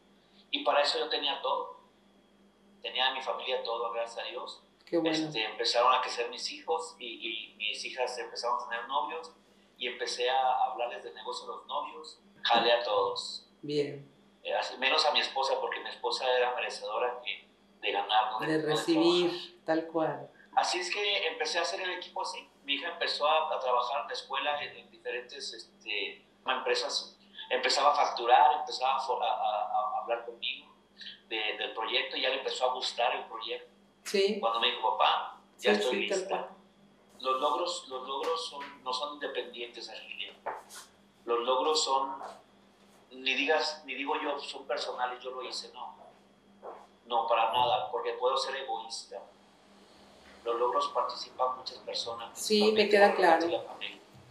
Y 0.51 0.65
para 0.65 0.83
eso 0.83 0.99
yo 0.99 1.09
tenía 1.09 1.41
todo. 1.41 1.79
Tenía 2.83 3.09
a 3.09 3.15
mi 3.15 3.23
familia 3.23 3.63
todo, 3.63 3.91
gracias 3.93 4.27
a 4.27 4.29
Dios. 4.29 4.63
Qué 4.85 4.99
bueno. 4.99 5.17
Este, 5.17 5.45
empezaron 5.45 5.95
a 5.95 6.01
crecer 6.01 6.31
mis 6.31 6.51
hijos 6.53 6.97
y, 6.99 7.07
y, 7.07 7.55
mis 7.57 7.85
hijas 7.85 8.17
empezaron 8.19 8.63
a 8.63 8.69
tener 8.69 8.89
novios 8.89 9.33
y 9.77 9.87
empecé 9.87 10.31
a 10.31 10.65
hablarles 10.65 11.05
de 11.05 11.13
negocio 11.13 11.45
a 11.45 11.57
los 11.57 11.67
novios. 11.67 12.21
Jalé 12.43 12.73
a 12.73 12.83
todos. 12.83 13.47
Bien 13.63 14.19
menos 14.79 15.05
a 15.05 15.13
mi 15.13 15.21
esposa, 15.21 15.55
porque 15.61 15.81
mi 15.81 15.89
esposa 15.89 16.25
era 16.37 16.55
merecedora 16.55 17.21
de 17.81 17.93
ganar, 17.93 18.39
de, 18.41 18.63
recibir, 18.63 19.61
tal 19.65 19.87
cual. 19.87 20.31
Así 20.55 20.79
es 20.81 20.93
que 20.93 21.29
empecé 21.29 21.59
a 21.59 21.63
hacer 21.63 21.81
el 21.81 21.91
equipo 21.91 22.23
así. 22.23 22.49
Mi 22.69 22.75
hija 22.75 22.91
empezó 22.91 23.27
a, 23.27 23.59
trabajar 23.61 24.03
en 24.03 24.09
la 24.09 24.13
escuela 24.13 24.63
en, 24.63 24.91
diferentes 24.91 25.55
este, 25.55 26.23
empresas, 26.47 27.19
empezaba 27.49 27.93
a 27.93 27.95
facturar, 27.95 28.61
empezaba 28.61 28.97
a, 28.99 30.01
hablar 30.03 30.27
conmigo 30.27 30.69
del 31.31 31.73
proyecto 31.73 32.19
y 32.19 32.21
ya 32.21 32.29
le 32.29 32.41
empezó 32.41 32.71
a 32.71 32.75
gustar 32.75 33.17
el 33.17 33.25
proyecto. 33.25 33.71
Sí. 34.05 34.37
Cuando 34.39 34.61
me 34.61 34.67
dijo, 34.67 34.99
papá, 34.99 35.41
ya 35.57 35.73
estoy 35.73 36.09
lista. 36.09 36.51
Los 37.21 37.41
logros, 37.41 37.89
los 37.89 38.07
logros 38.07 38.51
son, 38.51 38.85
no 38.85 38.93
son 38.93 39.15
independientes, 39.15 39.89
Argelia. 39.89 40.35
Los 41.25 41.41
logros 41.41 41.83
son 41.83 42.23
ni 43.13 43.33
digas, 43.33 43.83
ni 43.87 43.95
digo 43.95 44.15
yo, 44.21 44.39
son 44.41 44.67
personales, 44.67 45.25
yo 45.25 45.31
lo 45.31 45.43
hice, 45.43 45.73
no. 45.73 45.97
No, 47.07 47.27
para 47.27 47.51
nada, 47.51 47.91
porque 47.91 48.13
puedo 48.13 48.37
ser 48.37 48.57
egoísta. 48.57 49.23
Los 50.49 50.59
logros 50.59 50.89
participan 50.95 51.59
muchas 51.59 51.77
personas. 51.79 52.31
Sí, 52.33 52.73
me 52.73 52.89
queda 52.89 53.15
claro. 53.15 53.47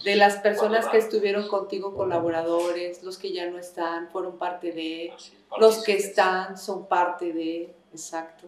De 0.04 0.16
las 0.16 0.38
personas 0.38 0.88
que 0.88 0.98
estuvieron 0.98 1.48
contigo, 1.48 1.94
colaboradores, 1.96 3.04
los 3.04 3.20
que 3.20 3.32
ya 3.32 3.46
no 3.52 3.60
están, 3.60 4.10
fueron 4.10 4.40
parte 4.40 4.72
de, 4.72 5.16
los 5.58 5.84
que 5.84 5.94
están 5.94 6.58
son 6.58 6.88
parte 6.88 7.34
de, 7.34 7.76
exacto. 7.92 8.48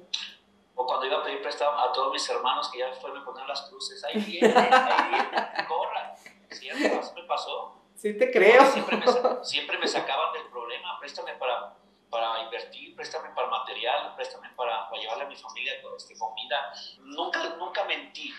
O 0.73 0.85
cuando 0.85 1.05
iba 1.05 1.19
a 1.19 1.23
pedir 1.23 1.43
prestado 1.43 1.77
a 1.77 1.91
todos 1.93 2.11
mis 2.11 2.27
hermanos 2.27 2.69
que 2.71 2.79
ya 2.79 2.91
fueron 2.93 3.19
a 3.19 3.25
poner 3.25 3.47
las 3.47 3.61
cruces, 3.63 4.03
ahí 4.03 4.19
viene, 4.19 4.47
ahí 4.55 5.09
viene, 5.11 5.67
corra. 5.67 6.15
¿Cierto? 6.49 6.99
Así 6.99 7.13
me 7.13 7.23
pasó. 7.23 7.75
Sí, 7.95 8.17
te 8.17 8.31
creo. 8.31 8.65
Siempre 8.65 8.97
me, 8.97 9.05
siempre 9.43 9.77
me 9.77 9.87
sacaban 9.87 10.33
del 10.33 10.47
problema, 10.47 10.97
préstame 10.99 11.33
para, 11.33 11.75
para 12.09 12.43
invertir, 12.43 12.95
préstame 12.95 13.29
para 13.29 13.47
material, 13.47 14.15
préstame 14.15 14.49
para, 14.55 14.89
para 14.89 15.01
llevarle 15.01 15.23
a 15.25 15.27
mi 15.27 15.35
familia 15.35 15.73
este, 15.95 16.17
comida. 16.17 16.73
Nunca, 16.99 17.55
nunca 17.57 17.83
mentí. 17.85 18.33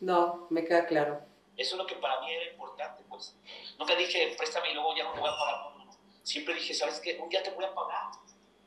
No, 0.00 0.46
me 0.50 0.64
queda 0.64 0.86
claro. 0.86 1.20
Eso 1.56 1.74
es 1.74 1.78
lo 1.78 1.86
que 1.86 1.96
para 1.96 2.20
mí 2.20 2.32
era 2.32 2.52
importante, 2.52 3.02
pues. 3.08 3.36
Nunca 3.78 3.94
dije, 3.94 4.34
préstame 4.38 4.70
y 4.70 4.74
luego 4.74 4.94
ya 4.96 5.04
no 5.04 5.12
te 5.12 5.20
voy 5.20 5.28
a 5.28 5.36
pagar. 5.36 5.60
No, 5.76 5.84
no, 5.84 5.90
Siempre 6.22 6.54
dije, 6.54 6.72
¿sabes 6.72 7.00
qué? 7.00 7.18
Un 7.20 7.28
día 7.28 7.42
te 7.42 7.50
voy 7.50 7.64
a 7.64 7.74
pagar, 7.74 8.10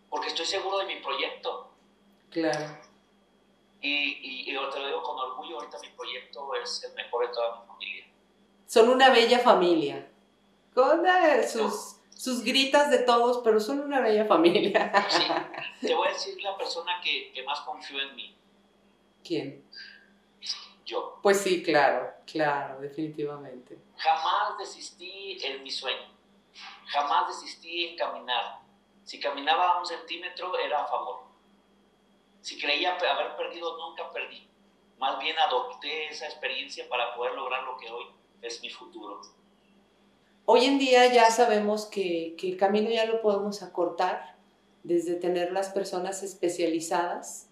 porque 0.09 0.27
estoy 0.27 0.45
seguro 0.45 0.79
de 0.79 0.85
mi 0.85 0.95
proyecto. 0.97 1.71
Claro. 2.29 2.77
Y, 3.79 3.89
y, 3.89 4.51
y 4.51 4.69
te 4.71 4.79
lo 4.79 4.87
digo 4.87 5.01
con 5.01 5.17
orgullo, 5.17 5.59
ahorita 5.59 5.79
mi 5.79 5.89
proyecto 5.89 6.53
es 6.55 6.83
el 6.83 6.93
mejor 6.93 7.27
de 7.27 7.33
toda 7.33 7.61
mi 7.61 7.67
familia 7.67 8.11
son 8.71 8.87
una 8.87 9.09
bella 9.09 9.39
familia. 9.39 10.07
Con 10.73 11.03
sus, 11.45 11.90
sus 12.21 12.43
gritas 12.43 12.91
de 12.91 12.99
todos, 12.99 13.41
pero 13.43 13.59
son 13.59 13.79
una 13.79 13.99
bella 13.99 14.25
familia. 14.25 14.93
Sí, 15.09 15.23
te 15.87 15.95
voy 15.95 16.07
a 16.07 16.11
decir 16.11 16.39
la 16.43 16.55
persona 16.55 17.01
que, 17.03 17.31
que 17.33 17.41
más 17.41 17.61
confió 17.61 17.99
en 17.99 18.15
mí. 18.15 18.35
¿Quién? 19.23 19.65
Yo. 20.85 21.17
Pues 21.23 21.41
sí, 21.41 21.63
claro, 21.63 22.13
claro, 22.27 22.79
definitivamente. 22.79 23.79
Jamás 23.97 24.55
desistí 24.59 25.43
en 25.43 25.63
mi 25.63 25.71
sueño. 25.71 26.13
Jamás 26.85 27.27
desistí 27.29 27.87
en 27.87 27.97
caminar. 27.97 28.59
Si 29.03 29.19
caminaba 29.19 29.79
un 29.79 29.85
centímetro, 29.87 30.55
era 30.59 30.83
a 30.83 30.85
favor. 30.85 31.23
Si 32.41 32.61
creía 32.61 32.97
haber 32.97 33.35
perdido, 33.35 33.77
nunca 33.79 34.11
perdí. 34.11 34.47
Más 34.99 35.17
bien 35.17 35.39
adopté 35.39 36.09
esa 36.09 36.27
experiencia 36.27 36.87
para 36.87 37.15
poder 37.15 37.33
lograr 37.33 37.63
lo 37.63 37.77
que 37.77 37.89
hoy 37.89 38.05
es 38.43 38.61
mi 38.61 38.69
futuro. 38.69 39.21
Hoy 40.53 40.65
en 40.65 40.79
día 40.79 41.13
ya 41.13 41.31
sabemos 41.31 41.85
que, 41.85 42.35
que 42.37 42.49
el 42.49 42.57
camino 42.57 42.89
ya 42.89 43.05
lo 43.05 43.21
podemos 43.21 43.63
acortar 43.63 44.35
desde 44.83 45.15
tener 45.15 45.53
las 45.53 45.69
personas 45.69 46.23
especializadas. 46.23 47.47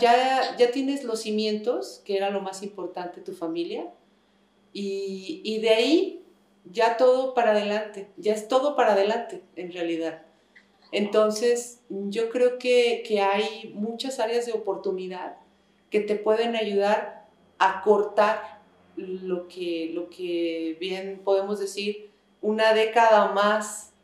Ya, 0.00 0.56
ya 0.56 0.70
tienes 0.70 1.02
los 1.02 1.22
cimientos, 1.22 2.00
que 2.04 2.16
era 2.16 2.30
lo 2.30 2.42
más 2.42 2.62
importante, 2.62 3.20
tu 3.22 3.32
familia, 3.32 3.92
y, 4.72 5.40
y 5.42 5.58
de 5.58 5.70
ahí 5.70 6.22
ya 6.70 6.96
todo 6.96 7.34
para 7.34 7.50
adelante, 7.50 8.06
ya 8.18 8.34
es 8.34 8.46
todo 8.46 8.76
para 8.76 8.92
adelante 8.92 9.42
en 9.56 9.72
realidad. 9.72 10.22
Entonces, 10.92 11.80
yo 11.88 12.30
creo 12.30 12.58
que, 12.60 13.02
que, 13.04 13.20
hay 13.20 13.72
muchas 13.74 14.20
áreas 14.20 14.46
de 14.46 14.52
oportunidad 14.52 15.38
que 15.90 15.98
te 15.98 16.14
pueden 16.14 16.54
ayudar 16.54 17.26
a 17.58 17.82
cortar 17.82 18.60
lo 18.96 19.48
que, 19.48 19.90
lo 19.92 20.08
que 20.08 20.76
bien 20.78 21.20
podemos 21.24 21.58
decir, 21.58 22.13
una 22.44 22.74
década 22.74 23.32
más 23.32 23.94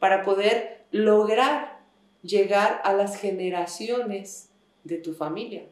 para 0.00 0.24
poder 0.24 0.84
lograr 0.90 1.80
llegar 2.22 2.82
a 2.82 2.92
las 2.92 3.20
generaciones 3.20 4.50
de 4.82 4.98
tu 4.98 5.14
familia. 5.14 5.68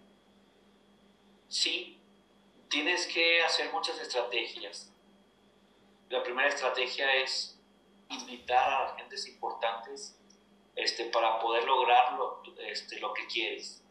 Sí, 1.49 1.99
tienes 2.69 3.09
que 3.09 3.43
hacer 3.43 3.73
muchas 3.73 3.99
estrategias. 3.99 4.93
La 6.11 6.23
primera 6.23 6.49
estrategia 6.49 7.13
es 7.17 7.59
invitar 8.09 8.73
a 8.73 8.97
gentes 8.97 9.27
importantes 9.27 10.17
este, 10.77 11.07
para 11.07 11.41
poder 11.41 11.65
lograr 11.65 12.13
lo, 12.13 12.41
este, 12.59 13.01
lo 13.01 13.13
que 13.13 13.27
quieres. 13.27 13.83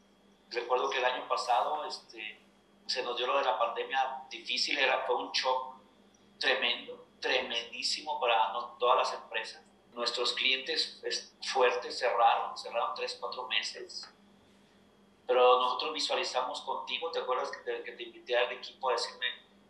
recuerdo 0.52 0.90
que 0.90 1.00
el 1.00 1.06
año 1.06 1.28
pasado 1.28 1.84
este, 1.86 2.40
se 2.86 3.04
nos 3.04 3.18
dio 3.18 3.28
lo 3.28 3.40
de 3.40 3.44
la 3.44 3.60
pandemia 3.60 4.24
difícil, 4.30 4.78
era, 4.78 5.04
fue 5.06 5.18
un 5.18 5.34
shock 5.34 5.76
tremendo, 6.40 7.01
tremendísimo 7.22 8.20
para 8.20 8.52
todas 8.78 8.98
las 8.98 9.22
empresas. 9.22 9.62
Nuestros 9.94 10.34
clientes 10.34 11.02
fuertes 11.42 11.98
cerraron, 12.00 12.58
cerraron 12.58 12.94
tres, 12.96 13.18
cuatro 13.20 13.48
meses. 13.48 14.10
Pero 15.28 15.62
nosotros 15.62 15.94
visualizamos 15.94 16.62
contigo, 16.62 17.12
¿te 17.12 17.20
acuerdas 17.20 17.52
que 17.52 17.60
te, 17.60 17.84
que 17.84 17.92
te 17.94 18.04
invité 18.04 18.38
al 18.38 18.52
equipo 18.52 18.90
a 18.90 18.94
decirme 18.94 19.28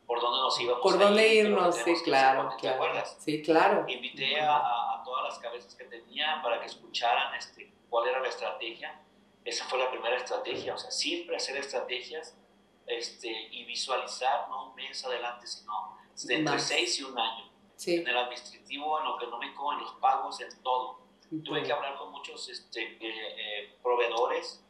por 0.08 0.20
dónde 0.22 0.40
nos 0.40 0.60
íbamos? 0.60 0.82
Por 0.82 0.98
dónde 0.98 1.36
irnos, 1.36 1.76
sí, 1.76 1.94
claro. 2.04 2.56
¿Te 2.60 2.70
acuerdas? 2.70 3.18
Sí, 3.20 3.44
claro. 3.44 3.86
Invité 3.88 4.40
a, 4.40 4.58
a, 4.58 5.04
todas 5.04 5.26
las 5.26 5.40
cabezas 5.40 5.76
que 5.76 5.84
tenía 5.86 6.40
para 6.42 6.60
que 6.60 6.68
escucharan 6.68 7.36
este, 7.36 7.72
cuál 7.90 8.08
era 8.08 8.20
la 8.20 8.30
estrategia. 8.30 9.02
Esa 9.44 9.66
fue 9.66 9.80
la 9.80 9.90
primera 9.90 10.18
estrategia, 10.18 10.76
o 10.76 10.78
sea, 10.78 10.92
siempre 10.92 11.36
hacer 11.36 11.58
estrategias 11.58 12.38
este, 12.86 13.30
y 13.52 13.64
visualizar 13.66 14.50
no 14.50 14.70
un 14.70 14.76
mes 14.76 15.04
adelante, 15.04 15.48
sino 15.48 15.98
entre 16.30 16.60
seis 16.60 17.00
y 17.00 17.04
un 17.04 17.18
año. 17.18 17.52
En 17.86 18.08
el 18.08 18.18
administrativo, 18.18 19.00
en 19.00 19.06
lo 19.06 19.20
económico, 19.20 19.74
en 19.74 19.80
los 19.80 19.94
pagos, 19.94 20.40
en 20.42 20.62
todo. 20.62 21.02
Tuve 21.44 21.64
que 21.64 21.72
hablar 21.72 21.98
con 21.98 22.12
muchos 22.12 22.48
este, 22.50 22.82
eh, 22.84 23.00
eh, 23.02 23.80
proveedores 23.82 24.64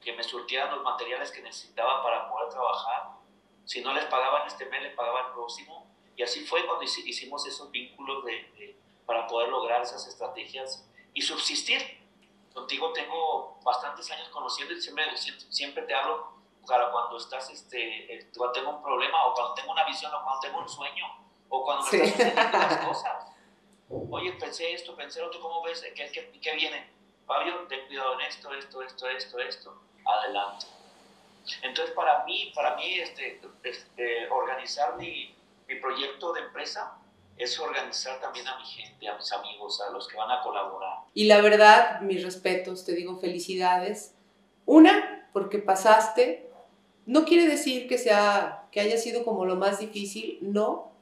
que 0.00 0.12
me 0.12 0.22
surtieran 0.22 0.74
los 0.74 0.84
materiales 0.84 1.30
que 1.30 1.42
necesitaba 1.42 2.02
para 2.02 2.30
poder 2.30 2.48
trabajar. 2.50 3.18
Si 3.64 3.80
no 3.80 3.92
les 3.92 4.04
pagaban 4.06 4.46
este 4.46 4.66
mes, 4.66 4.82
les 4.82 4.94
pagaban 4.94 5.26
el 5.26 5.32
próximo. 5.32 5.86
Y 6.16 6.22
así 6.22 6.44
fue 6.46 6.64
cuando 6.66 6.84
hicimos 6.84 7.46
esos 7.46 7.70
vínculos 7.70 8.24
de, 8.24 8.78
para 9.04 9.26
poder 9.26 9.48
lograr 9.48 9.82
esas 9.82 10.06
estrategias 10.06 10.88
y 11.12 11.22
subsistir. 11.22 11.80
Contigo 12.52 12.92
tengo 12.92 13.58
bastantes 13.64 14.10
años 14.10 14.28
conociendo 14.28 14.74
y 14.74 14.80
siempre, 14.80 15.04
siempre 15.16 15.82
te 15.82 15.94
hablo 15.94 16.34
para 16.66 16.90
cuando 16.90 17.16
estás, 17.16 17.50
este, 17.50 18.14
eh, 18.14 18.30
cuando 18.36 18.52
tengo 18.52 18.70
un 18.70 18.82
problema 18.82 19.26
o 19.26 19.34
cuando 19.34 19.54
tengo 19.54 19.72
una 19.72 19.84
visión 19.84 20.12
o 20.14 20.22
cuando 20.22 20.40
tengo 20.40 20.58
un 20.58 20.68
sueño 20.68 21.04
o 21.48 21.64
cuando 21.64 21.84
me 21.90 21.98
están 21.98 22.10
sucediendo 22.10 22.58
las 22.58 22.76
cosas. 22.86 23.26
Oye, 24.10 24.32
pensé 24.32 24.72
esto, 24.72 24.96
pensé 24.96 25.22
otro, 25.22 25.40
¿cómo 25.40 25.62
ves? 25.62 25.82
¿Qué, 25.94 26.10
qué, 26.10 26.30
qué 26.40 26.54
viene? 26.54 26.90
Fabio, 27.26 27.66
ten 27.68 27.86
cuidado 27.86 28.14
en 28.14 28.22
esto, 28.22 28.52
esto, 28.54 28.82
esto, 28.82 29.08
esto, 29.08 29.38
esto. 29.38 29.82
Adelante. 30.04 30.66
Entonces, 31.62 31.94
para 31.94 32.24
mí, 32.24 32.52
para 32.54 32.76
mí 32.76 32.98
este, 32.98 33.40
este, 33.62 34.28
organizar 34.30 34.96
mi, 34.96 35.34
mi 35.68 35.76
proyecto 35.76 36.32
de 36.32 36.40
empresa 36.40 36.98
es 37.36 37.58
organizar 37.58 38.20
también 38.20 38.46
a 38.46 38.58
mi 38.58 38.64
gente, 38.64 39.08
a 39.08 39.16
mis 39.16 39.32
amigos, 39.32 39.80
a 39.80 39.90
los 39.90 40.08
que 40.08 40.16
van 40.16 40.30
a 40.30 40.42
colaborar. 40.42 40.98
Y 41.14 41.24
la 41.24 41.40
verdad, 41.40 42.00
mis 42.00 42.22
respetos, 42.22 42.84
te 42.84 42.92
digo 42.92 43.18
felicidades. 43.18 44.14
Una, 44.66 45.28
porque 45.32 45.58
pasaste 45.58 46.50
no 47.06 47.24
quiere 47.24 47.46
decir 47.46 47.86
que, 47.86 47.98
sea, 47.98 48.66
que 48.70 48.80
haya 48.80 48.96
sido 48.96 49.24
como 49.24 49.44
lo 49.44 49.56
más 49.56 49.78
difícil, 49.78 50.38
no. 50.40 50.92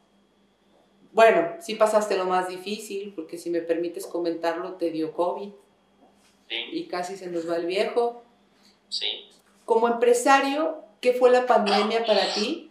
Bueno, 1.13 1.57
sí 1.61 1.75
pasaste 1.75 2.17
lo 2.17 2.25
más 2.25 2.49
difícil, 2.49 3.13
porque 3.15 3.39
si 3.39 3.51
me 3.51 3.61
permites 3.61 4.07
comentarlo, 4.07 4.75
te 4.75 4.91
dio 4.91 5.13
COVID. 5.13 5.51
Sí. 6.49 6.57
Y 6.73 6.87
casi 6.87 7.17
se 7.17 7.29
nos 7.29 7.49
va 7.49 7.57
el 7.57 7.67
viejo. 7.67 8.23
Sí. 8.89 9.07
Como 9.65 9.89
empresario, 9.89 10.83
¿qué 11.01 11.13
fue 11.13 11.31
la 11.31 11.47
pandemia 11.47 12.05
para 12.05 12.35
ti? 12.35 12.71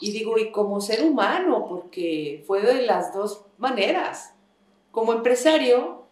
Y 0.00 0.12
digo, 0.12 0.38
y 0.38 0.50
como 0.50 0.80
ser 0.80 1.04
humano, 1.04 1.66
porque 1.68 2.42
fue 2.46 2.62
de 2.62 2.82
las 2.82 3.12
dos 3.12 3.44
maneras. 3.58 4.34
Como 4.90 5.12
empresario, 5.12 6.06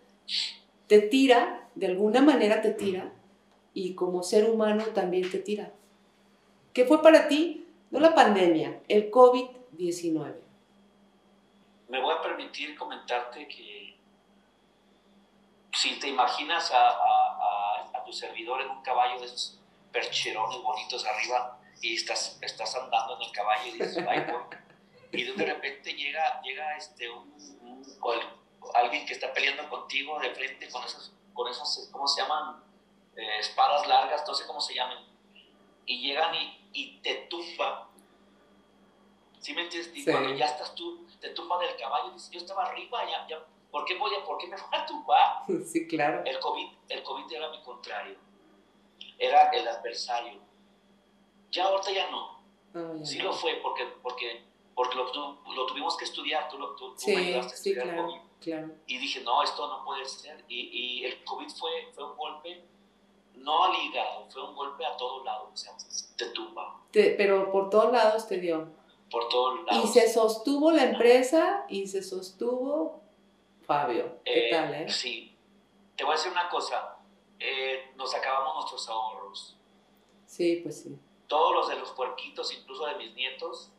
te 0.87 1.01
tira, 1.01 1.69
de 1.75 1.87
alguna 1.87 2.21
manera 2.21 2.61
te 2.61 2.71
tira, 2.71 3.13
y 3.73 3.95
como 3.95 4.23
ser 4.23 4.51
humano 4.51 4.85
también 4.95 5.31
te 5.31 5.39
tira. 5.39 5.73
¿Qué 6.79 6.85
fue 6.85 7.03
para 7.03 7.27
ti? 7.27 7.67
No 7.91 7.99
la 7.99 8.15
pandemia, 8.15 8.83
el 8.87 9.11
COVID-19. 9.11 10.37
Me 11.89 12.01
voy 12.01 12.15
a 12.15 12.23
permitir 12.23 12.77
comentarte 12.77 13.49
que 13.49 13.99
si 15.73 15.99
te 15.99 16.07
imaginas 16.07 16.71
a, 16.73 18.05
tu 18.07 18.13
servidor 18.13 18.61
en 18.61 18.71
un 18.71 18.81
caballo 18.83 19.19
de 19.19 19.27
esos 19.27 19.61
percherones 19.91 20.63
bonitos 20.63 21.05
arriba 21.05 21.59
y 21.83 21.97
estás, 21.97 22.39
estás 22.41 22.77
andando 22.77 23.17
en 23.17 23.23
el 23.23 23.33
caballo 23.33 23.67
y 23.67 23.73
dices, 23.73 23.99
ay, 24.09 24.25
y 25.11 25.25
de 25.25 25.47
repente 25.47 25.93
llega, 25.95 26.41
llega 26.43 26.77
este, 26.77 27.11
un, 27.11 27.35
alguien 28.75 29.05
que 29.05 29.15
está 29.15 29.33
peleando 29.33 29.69
contigo 29.69 30.21
de 30.21 30.31
frente 30.31 30.71
con 30.71 30.85
esas, 30.85 31.13
con 31.35 31.51
esas 31.51 31.89
¿cómo 31.91 32.07
se 32.07 32.23
llaman? 32.23 32.63
Eh, 33.17 33.41
espadas 33.41 33.85
largas, 33.89 34.23
no 34.29 34.33
sé 34.33 34.47
cómo 34.47 34.61
se 34.61 34.75
llaman. 34.75 35.05
Y 35.85 36.07
llegan 36.07 36.35
y, 36.37 36.58
y 36.73 36.99
te 37.01 37.27
tumba. 37.31 37.89
¿Sí 39.41 39.55
me 39.55 39.63
entiendes? 39.63 39.93
Y 39.95 40.05
cuando 40.05 40.35
ya 40.35 40.47
estás 40.47 40.75
tú, 40.75 41.07
te 41.21 41.31
tumba 41.31 41.59
del 41.59 41.77
caballo 41.77 42.11
y 42.11 42.15
dices, 42.15 42.31
yo 42.31 42.41
estaba 42.41 42.65
arriba, 42.65 43.05
ya, 43.09 43.27
ya, 43.29 43.45
¿por 43.71 43.85
qué, 43.85 43.97
voy 43.97 44.15
a, 44.15 44.25
¿por 44.25 44.39
qué 44.39 44.49
me 44.49 44.57
voy 44.71 44.71
a 44.73 44.87
tumbar? 44.87 45.45
Sí, 45.65 45.87
claro. 45.87 46.23
El 46.25 46.39
COVID, 46.41 46.69
el 46.89 47.03
COVID 47.03 47.33
era 47.33 47.51
mi 47.51 47.63
contrario, 47.63 48.19
era 49.19 49.51
el 49.51 49.67
adversario. 49.69 50.41
Ya 51.51 51.65
ahorita 51.65 51.91
ya 51.93 52.11
no. 52.11 53.05
sí 53.05 53.19
lo 53.21 53.33
fue 53.33 53.55
porque, 53.63 53.87
porque, 54.03 54.45
porque 54.75 54.97
lo, 54.97 55.05
lo 55.55 55.67
tuvimos 55.67 55.97
que 55.97 56.05
estudiar, 56.05 56.49
tú, 56.51 56.59
tú, 56.77 56.95
sí, 56.97 57.15
me 57.15 57.23
ayudaste 57.23 57.53
a 57.53 57.57
estudiar 57.57 57.87
claro, 57.87 58.07
COVID. 58.07 58.21
Claro. 58.41 58.75
Y 58.87 58.99
dije, 58.99 59.21
no, 59.23 59.43
esto 59.43 59.67
no 59.67 59.85
puede 59.85 60.05
ser. 60.05 60.45
Y, 60.49 61.01
y 61.01 61.05
el 61.05 61.25
COVID 61.25 61.49
fue, 61.51 61.91
fue 61.95 62.05
un 62.05 62.17
golpe 62.17 62.65
no 63.43 63.65
al 63.65 63.75
hígado, 63.83 64.27
fue 64.31 64.43
un 64.43 64.55
golpe 64.55 64.85
a 64.85 64.97
todos 64.97 65.25
lados, 65.25 65.49
o 65.53 65.57
sea, 65.57 65.73
te 66.19 66.27
tumba. 66.27 66.83
pero 66.93 67.51
por 67.51 67.71
todos 67.71 67.93
lados 67.93 68.27
te 68.27 68.39
dio. 68.39 68.69
Por 69.11 69.29
todos 69.29 69.65
lados. 69.65 69.85
Y 69.85 69.89
se 69.89 70.13
sostuvo 70.13 70.71
la 70.71 70.85
empresa 70.85 71.65
y 71.69 71.87
se 71.87 72.03
sostuvo 72.03 73.01
Fabio. 73.69 74.21
¿Qué 74.25 74.49
eh, 74.49 74.51
tal, 74.51 74.75
eh? 74.75 74.89
Sí. 74.89 75.37
Te 75.95 76.03
voy 76.03 76.15
a 76.15 76.17
decir 76.17 76.33
una 76.33 76.49
cosa. 76.49 76.97
Eh, 77.39 77.93
nos 77.97 78.15
acabamos 78.15 78.55
nuestros 78.55 78.89
ahorros. 78.89 79.59
Sí, 80.25 80.61
pues 80.63 80.83
sí. 80.83 80.99
Todos 81.27 81.55
los 81.55 81.69
de 81.69 81.77
los 81.77 81.91
puerquitos, 81.91 82.51
incluso 82.55 82.87
de 82.87 82.95
mis 82.97 83.15
nietos, 83.15 83.71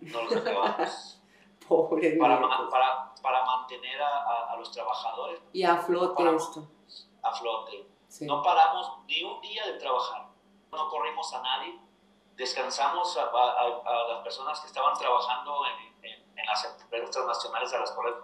nos 0.00 0.24
los 0.24 0.36
acabamos. 0.36 1.22
Pobre 1.68 2.16
para, 2.18 2.40
para, 2.40 3.14
para, 3.22 3.44
mantener 3.44 4.00
a, 4.00 4.52
a, 4.52 4.56
los 4.56 4.70
trabajadores. 4.70 5.40
Y 5.52 5.62
a 5.64 5.76
flote 5.78 6.36
esto. 6.36 6.68
A 7.22 7.32
flote. 7.34 7.86
No 8.22 8.42
paramos 8.42 8.98
ni 9.06 9.22
un 9.22 9.40
día 9.40 9.66
de 9.66 9.74
trabajar. 9.78 10.28
No 10.72 10.88
corrimos 10.88 11.32
a 11.34 11.42
nadie. 11.42 11.78
Descansamos 12.38 13.16
a, 13.18 13.30
las 14.08 14.22
personas 14.22 14.60
que 14.60 14.68
estaban 14.68 14.96
trabajando 14.96 15.60
en, 15.66 16.04
en, 16.10 16.46
las 16.46 16.64
empresas 16.80 17.10
transnacionales 17.10 17.72
a 17.74 17.80
las 17.80 17.92
cuales 17.92 18.14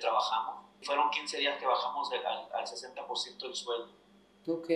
trabajamos. 0.00 0.64
Fueron 0.82 1.10
15 1.10 1.38
días 1.38 1.58
que 1.58 1.66
bajamos 1.66 2.10
al, 2.12 2.24
al 2.24 2.64
60% 2.64 3.38
del 3.38 3.54
sueldo. 3.54 3.92
Ok. 4.46 4.68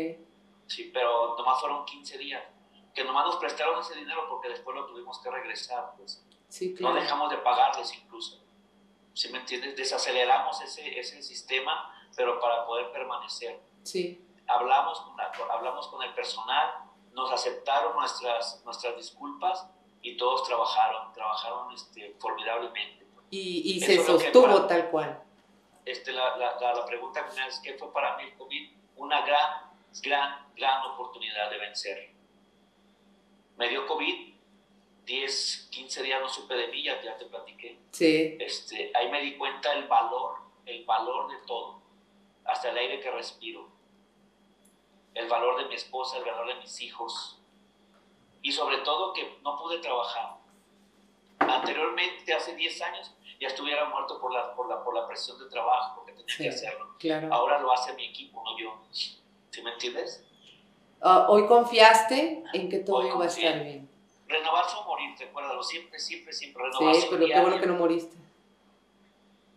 Sí, 0.67 0.91
pero 0.93 1.37
nomás 1.39 1.61
fueron 1.61 1.85
15 1.87 2.19
días. 2.19 2.45
Que 2.93 3.05
nomás 3.05 3.27
nos 3.27 3.37
prestaron 3.37 3.81
ese 3.81 3.95
dinero 3.95 4.27
porque 4.29 4.49
después 4.49 4.77
lo 4.77 4.85
tuvimos 4.87 5.19
que 5.21 5.31
regresar. 5.31 5.95
Pues. 5.97 6.27
Sí, 6.49 6.75
claro. 6.75 6.95
No 6.95 7.01
dejamos 7.01 7.31
de 7.31 7.39
pagarles 7.39 7.95
incluso. 7.95 8.43
¿Sí 9.15 9.31
me 9.31 9.39
entiendes? 9.39 9.77
Desaceleramos 9.77 10.61
ese, 10.61 10.99
ese 10.99 11.23
sistema, 11.23 11.95
pero 12.17 12.41
para 12.41 12.67
poder 12.67 12.91
permanecer. 12.91 13.61
Sí 13.85 14.29
hablamos 14.49 15.01
con, 15.01 15.17
hablamos 15.51 15.87
con 15.89 16.03
el 16.03 16.13
personal, 16.15 16.88
nos 17.19 17.33
aceptaron 17.33 17.95
nuestras, 17.97 18.63
nuestras 18.65 18.97
disculpas 18.97 19.67
y 20.01 20.17
todos 20.17 20.45
trabajaron, 20.45 21.13
trabajaron 21.13 21.73
este, 21.75 22.15
formidablemente. 22.19 23.07
Y, 23.31 23.75
y 23.75 23.81
se 23.81 24.03
sostuvo 24.05 24.67
tal 24.67 24.89
cual. 24.91 25.23
Este, 25.85 26.13
la, 26.13 26.37
la, 26.37 26.57
la, 26.59 26.87
pregunta 26.87 27.27
es, 27.47 27.61
¿qué 27.61 27.75
fue 27.75 27.93
para 27.93 28.17
mí 28.17 28.25
el 28.25 28.35
COVID? 28.35 28.71
Una 28.97 29.23
gran, 29.23 29.71
gran, 30.03 30.47
gran 30.55 30.85
oportunidad 30.87 31.51
de 31.51 31.59
vencer. 31.59 32.11
Me 33.57 33.69
dio 33.69 33.87
COVID, 33.87 34.35
10, 35.05 35.69
15 35.71 36.03
días 36.03 36.21
no 36.21 36.29
supe 36.29 36.55
de 36.55 36.69
mí, 36.69 36.83
ya, 36.83 37.01
te 37.01 37.25
platiqué. 37.27 37.79
Sí. 37.91 38.37
Este, 38.39 38.93
ahí 38.95 39.11
me 39.11 39.21
di 39.23 39.37
cuenta 39.37 39.73
el 39.73 39.89
valor, 39.89 40.37
el 40.67 40.85
valor 40.85 41.31
de 41.31 41.39
todo, 41.47 41.83
hasta 42.45 42.71
el 42.71 42.79
aire 42.79 43.01
que 43.01 43.11
respiro 43.11 43.78
el 45.19 45.29
valor 45.29 45.59
de 45.59 45.69
mi 45.69 45.75
esposa, 45.75 46.19
el 46.19 46.25
valor 46.25 46.47
de 46.47 46.55
mis 46.57 46.81
hijos 46.81 47.41
y 48.41 48.53
sobre 48.53 48.79
todo 48.79 49.13
que 49.13 49.39
no 49.43 49.59
pude 49.59 49.79
trabajar. 49.79 50.37
Anteriormente, 51.41 52.33
hace 52.33 52.55
10 52.55 52.83
años, 52.83 53.13
ya 53.41 53.49
estuviera 53.49 53.89
muerto 53.89 54.21
por 54.21 54.33
la, 54.33 54.55
por 54.55 54.69
la, 54.69 54.83
por 54.83 54.95
la 54.95 55.07
presión 55.07 55.39
de 55.39 55.49
trabajo, 55.49 55.97
porque 55.97 56.13
tenía 56.13 56.37
que 56.37 56.49
hacerlo. 56.49 56.95
Ahora 57.33 57.59
lo 57.59 57.73
hace 57.73 57.93
mi 57.95 58.07
equipo, 58.07 58.43
no 58.45 58.57
yo. 58.59 58.81
¿Sí 58.93 59.63
me 59.63 59.73
entiendes? 59.73 60.25
Ah, 61.01 61.27
hoy 61.29 61.47
confiaste 61.47 62.45
en 62.53 62.69
que 62.69 62.79
todo 62.79 63.07
iba 63.07 63.25
a 63.25 63.27
estar 63.27 63.63
bien. 63.63 63.89
Renovarse 64.27 64.77
o 64.77 64.85
morir, 64.85 65.17
recuérdalo, 65.19 65.63
siempre, 65.63 65.99
siempre, 65.99 66.33
siempre 66.33 66.63
renovarse. 66.63 67.01
Sí, 67.03 67.07
pero 67.11 67.27
qué 67.27 67.41
bueno 67.41 67.61
que 67.61 67.67
no 67.67 67.75
moriste. 67.75 68.17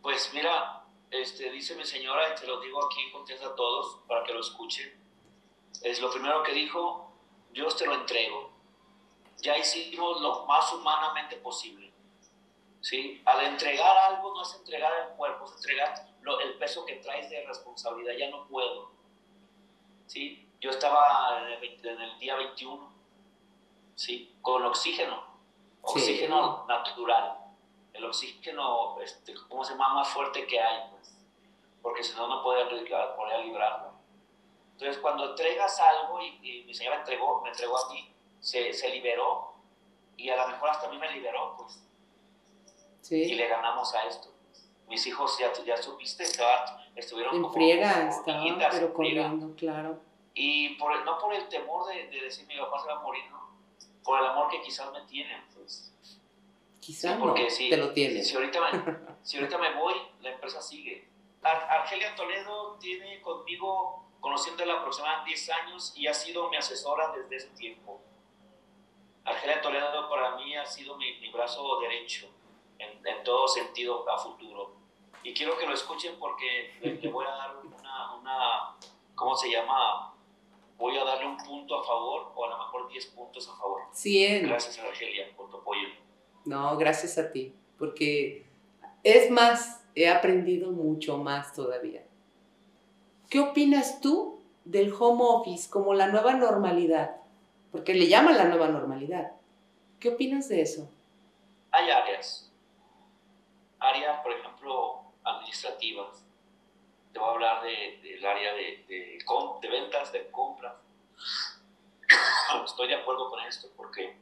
Pues 0.02 0.32
mira, 0.34 0.86
este, 1.12 1.52
dice 1.52 1.76
mi 1.76 1.84
señora, 1.84 2.34
y 2.34 2.40
te 2.40 2.48
lo 2.48 2.60
digo 2.62 2.84
aquí, 2.86 3.12
contesta 3.12 3.48
a 3.48 3.56
todos 3.56 4.00
para 4.08 4.24
que 4.24 4.34
lo 4.34 4.40
escuchen 4.40 5.01
es 5.82 6.02
lo 6.02 6.12
primero 6.12 6.44
que 6.44 6.54
dijo, 6.54 7.12
Dios 7.52 7.76
te 7.78 7.86
lo 7.86 7.96
entrego. 7.96 8.52
Ya 9.38 9.58
hicimos 9.58 10.22
lo 10.22 10.46
más 10.46 10.72
humanamente 10.74 11.38
posible. 11.38 11.92
¿sí? 12.82 13.22
Al 13.26 13.46
entregar 13.46 13.98
algo 13.98 14.34
no 14.34 14.44
es 14.44 14.56
entregar 14.56 14.92
el 15.02 15.16
cuerpo, 15.16 15.46
es 15.46 15.56
entregar 15.56 15.94
el 16.44 16.58
peso 16.58 16.86
que 16.86 16.96
traes 16.96 17.30
de 17.30 17.46
responsabilidad. 17.46 18.14
Ya 18.14 18.30
no 18.30 18.48
puedo. 18.48 18.92
¿sí? 20.06 20.48
Yo 20.60 20.70
estaba 20.70 21.42
en 21.42 21.64
el, 22.02 22.20
día 22.20 22.36
21, 22.36 22.94
¿sí? 23.96 24.36
Con 24.42 24.64
oxígeno, 24.64 25.24
oxígeno 25.82 26.66
natural. 26.68 27.40
El 27.94 28.06
oxígeno, 28.06 29.00
este, 29.02 29.34
¿cómo 29.50 29.66
se 29.66 29.72
llama? 29.72 29.96
Más 29.96 30.10
fuerte 30.10 30.46
que 30.46 30.60
hay, 30.60 30.90
pues. 30.92 31.18
Porque 31.82 32.04
si 32.04 32.16
no, 32.16 32.28
no 32.28 32.44
podía, 32.44 32.70
podía 33.16 33.38
librarlo. 33.40 33.91
Entonces, 34.82 35.00
cuando 35.00 35.30
entregas 35.30 35.80
algo 35.80 36.20
y, 36.20 36.64
mi 36.66 36.74
señora 36.74 36.98
entregó, 36.98 37.40
me 37.44 37.50
entregó 37.50 37.78
a 37.78 37.94
mí, 37.94 38.12
se, 38.40 38.74
se, 38.74 38.90
liberó 38.90 39.54
y 40.18 40.28
a 40.28 40.36
lo 40.36 40.48
mejor 40.48 40.72
hasta 40.72 40.88
a 40.88 40.90
mí 40.90 40.98
me 40.98 41.12
liberó, 41.12 41.56
pues. 41.56 41.84
Sí. 43.02 43.16
Y 43.16 43.36
le 43.36 43.48
ganamos 43.48 43.94
a 43.94 44.08
esto. 44.08 44.30
Mis 44.88 45.06
hijos, 45.06 45.38
ya, 45.38 45.54
ya 45.64 45.78
supiste, 45.78 46.24
estuvieron 46.96 47.36
en 47.36 47.54
friega, 47.54 48.10
estaban, 48.10 48.58
pero 48.72 48.92
corriendo, 48.92 49.56
claro. 49.56 50.00
Y 50.34 50.70
por 50.78 51.06
no 51.06 51.20
por 51.20 51.32
el 51.36 51.48
temor 51.48 51.86
de, 51.86 52.08
de, 52.08 52.22
decir 52.22 52.48
mi 52.48 52.58
papá 52.58 52.80
se 52.82 52.88
va 52.88 52.96
a 52.96 53.02
morir, 53.02 53.24
¿no? 53.30 53.52
Por 54.04 54.20
el 54.20 54.26
amor 54.26 54.50
que 54.50 54.64
quizás 54.64 54.92
me 54.92 55.02
tienen, 55.02 55.44
pues. 55.54 55.94
Quizás 56.80 57.20
porque 57.20 57.44
no, 57.44 57.56
te 57.56 57.78
lo 57.78 57.94
tienen. 57.94 58.26
Si 58.26 58.36
ahorita, 58.36 58.60
me, 58.62 58.98
si 59.22 59.38
ahorita 59.38 59.60
me 59.60 59.76
voy, 59.76 59.94
la 60.22 60.32
empresa 60.32 60.60
sigue. 60.60 61.08
Argelia 61.44 62.16
Toledo 62.16 62.78
tiene 62.80 63.22
conmigo, 63.22 64.01
conociéndola 64.22 64.76
aproximadamente 64.76 65.32
10 65.32 65.50
años 65.50 65.94
y 65.98 66.08
ha 66.08 66.14
sido 66.14 66.50
mi 66.50 66.56
asesora 66.56 67.12
desde 67.12 67.36
ese 67.36 67.50
tiempo. 67.58 68.00
Argelia 69.26 69.62
Toledo 69.62 70.10
para 70.10 70.36
mí 70.38 70.56
ha 70.56 70.66
sido 70.66 70.96
mi, 70.98 71.20
mi 71.20 71.30
brazo 71.30 71.80
derecho 71.82 72.30
en, 72.80 73.06
en, 73.06 73.24
todo 73.24 73.48
sentido 73.48 74.10
a 74.10 74.18
futuro. 74.18 74.76
Y 75.24 75.34
quiero 75.34 75.58
que 75.58 75.66
lo 75.66 75.74
escuchen 75.74 76.16
porque 76.20 76.74
le, 76.82 77.10
voy 77.10 77.26
a 77.26 77.32
dar 77.32 77.58
una, 77.58 78.16
una, 78.16 78.78
¿cómo 79.16 79.36
se 79.36 79.52
llama? 79.52 80.14
Voy 80.78 80.98
a 80.98 81.04
darle 81.04 81.28
un 81.28 81.38
punto 81.38 81.80
a 81.80 81.84
favor 81.84 82.32
o 82.34 82.46
a 82.46 82.50
lo 82.50 82.58
mejor 82.58 82.88
10 82.90 83.06
puntos 83.08 83.48
a 83.50 83.56
favor. 83.56 83.82
100. 83.92 84.48
Gracias, 84.48 84.80
Argelia, 84.80 85.36
por 85.36 85.50
tu 85.50 85.58
apoyo. 85.58 85.88
No, 86.46 86.76
gracias 86.78 87.20
a 87.20 87.32
ti, 87.32 87.54
porque 87.78 88.48
es 89.04 89.30
más, 89.30 89.84
he 89.94 90.10
aprendido 90.10 90.72
mucho 90.72 91.18
más 91.18 91.54
todavía. 91.54 92.04
¿Qué 93.32 93.40
opinas 93.40 94.02
tú 94.02 94.44
del 94.66 94.94
home 94.94 95.24
office 95.24 95.70
como 95.70 95.94
la 95.94 96.08
nueva 96.08 96.34
normalidad? 96.34 97.16
Porque 97.72 97.94
le 97.94 98.10
llaman 98.10 98.38
la 98.38 98.44
nueva 98.44 98.68
normalidad. 98.68 99.32
¿Qué 100.02 100.10
opinas 100.10 100.50
de 100.50 100.62
eso? 100.62 100.90
Hay 101.72 101.90
áreas. 101.90 102.52
Áreas, 103.80 104.20
por 104.20 104.34
ejemplo, 104.34 105.04
administrativas. 105.24 106.26
Te 107.14 107.20
voy 107.20 107.30
a 107.30 107.32
hablar 107.32 107.64
del 107.64 108.26
área 108.26 108.54
de, 108.54 108.84
de, 108.90 109.70
ventas, 109.70 110.12
de 110.12 110.30
compras. 110.30 110.76
Estoy 112.66 112.90
de 112.90 112.96
acuerdo 112.96 113.30
con 113.30 113.40
esto 113.46 113.70
porque 113.78 114.14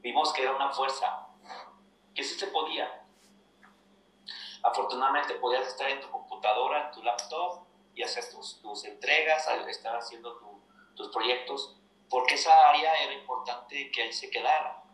vimos 0.00 0.32
que 0.32 0.44
era 0.44 0.56
una 0.56 0.70
fuerza, 0.70 1.26
que 2.14 2.24
sí 2.24 2.38
se 2.38 2.46
podía. 2.46 3.02
Afortunadamente 4.62 5.34
podías 5.34 5.68
estar 5.68 5.90
en 5.90 6.00
tu 6.00 6.10
computadora, 6.10 6.86
en 6.86 6.92
tu 6.92 7.02
laptop 7.02 7.65
y 7.96 8.02
hacer 8.02 8.28
tus, 8.30 8.60
tus 8.60 8.84
entregas, 8.84 9.48
estar 9.68 9.96
haciendo 9.96 10.38
tus 10.94 11.08
proyectos, 11.08 11.76
porque 12.10 12.34
esa 12.34 12.68
área 12.68 12.94
era 13.02 13.14
importante 13.14 13.90
que 13.90 14.02
ahí 14.02 14.12
se 14.12 14.30
quedara. 14.30 14.84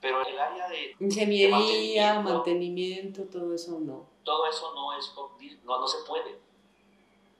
Pero 0.00 0.24
el 0.24 0.38
área 0.38 0.68
de... 0.68 0.96
Ingeniería, 1.00 2.20
mantenimiento, 2.20 3.24
todo 3.24 3.54
eso 3.54 3.78
no. 3.80 4.08
Todo 4.24 4.46
eso 4.48 4.72
no, 4.74 4.96
es, 4.96 5.12
no, 5.64 5.80
no 5.80 5.86
se 5.86 5.98
puede. 6.06 6.40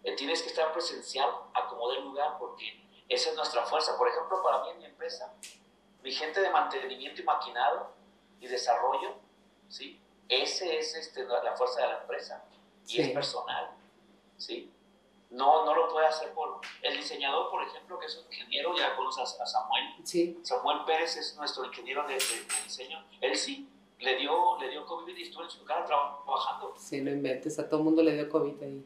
Eh, 0.02 0.16
tienes 0.16 0.42
que 0.42 0.48
estar 0.48 0.72
presencial, 0.72 1.30
acomodar 1.54 1.98
el 1.98 2.04
lugar, 2.04 2.37
porque 2.38 2.85
esa 3.08 3.30
es 3.30 3.37
nuestra 3.37 3.64
fuerza. 3.64 3.96
Por 3.96 4.08
ejemplo, 4.08 4.42
para 4.42 4.64
mí 4.64 4.70
en 4.70 4.78
mi 4.78 4.85
empresa, 4.87 5.32
mi 6.02 6.11
gente 6.11 6.40
de 6.40 6.50
mantenimiento 6.50 7.20
y 7.20 7.24
maquinado 7.24 7.92
y 8.40 8.48
desarrollo, 8.48 9.14
¿sí? 9.68 10.00
Ese 10.28 10.78
es 10.78 10.96
este, 10.96 11.24
la 11.24 11.54
fuerza 11.56 11.82
de 11.82 11.88
la 11.88 12.00
empresa 12.00 12.44
y 12.88 13.00
es 13.00 13.11
personal, 13.11 13.70
¿sí? 14.37 14.71
No, 15.33 15.64
no 15.64 15.75
lo 15.75 15.88
puede 15.88 16.07
hacer 16.07 16.33
por... 16.33 16.61
El 16.83 16.97
diseñador, 16.97 17.51
por 17.51 17.62
ejemplo, 17.62 17.99
que 17.99 18.07
es 18.07 18.16
un 18.16 18.33
ingeniero, 18.33 18.77
ya 18.77 18.95
conoces 18.95 19.40
a, 19.40 19.47
Samuel. 19.47 19.85
Sí. 20.05 20.38
Samuel 20.42 20.85
Pérez 20.85 21.16
es 21.16 21.37
nuestro 21.37 21.64
ingeniero 21.64 22.07
de, 22.07 22.14
diseño. 22.64 23.03
Él 23.21 23.35
sí 23.37 23.68
le 23.99 24.16
dio, 24.16 24.59
le 24.61 24.68
dio 24.68 24.85
COVID 24.85 25.16
y 25.16 25.23
estuvo 25.23 25.42
en 25.42 25.51
su 25.51 25.64
casa 25.64 25.87
trabajando. 25.87 26.75
Sí, 26.77 27.01
no 27.01 27.11
inventes, 27.11 27.59
a 27.59 27.66
todo 27.66 27.79
el 27.79 27.85
mundo 27.85 28.03
le 28.03 28.12
dio 28.12 28.29
COVID 28.29 28.62
ahí. 28.62 28.85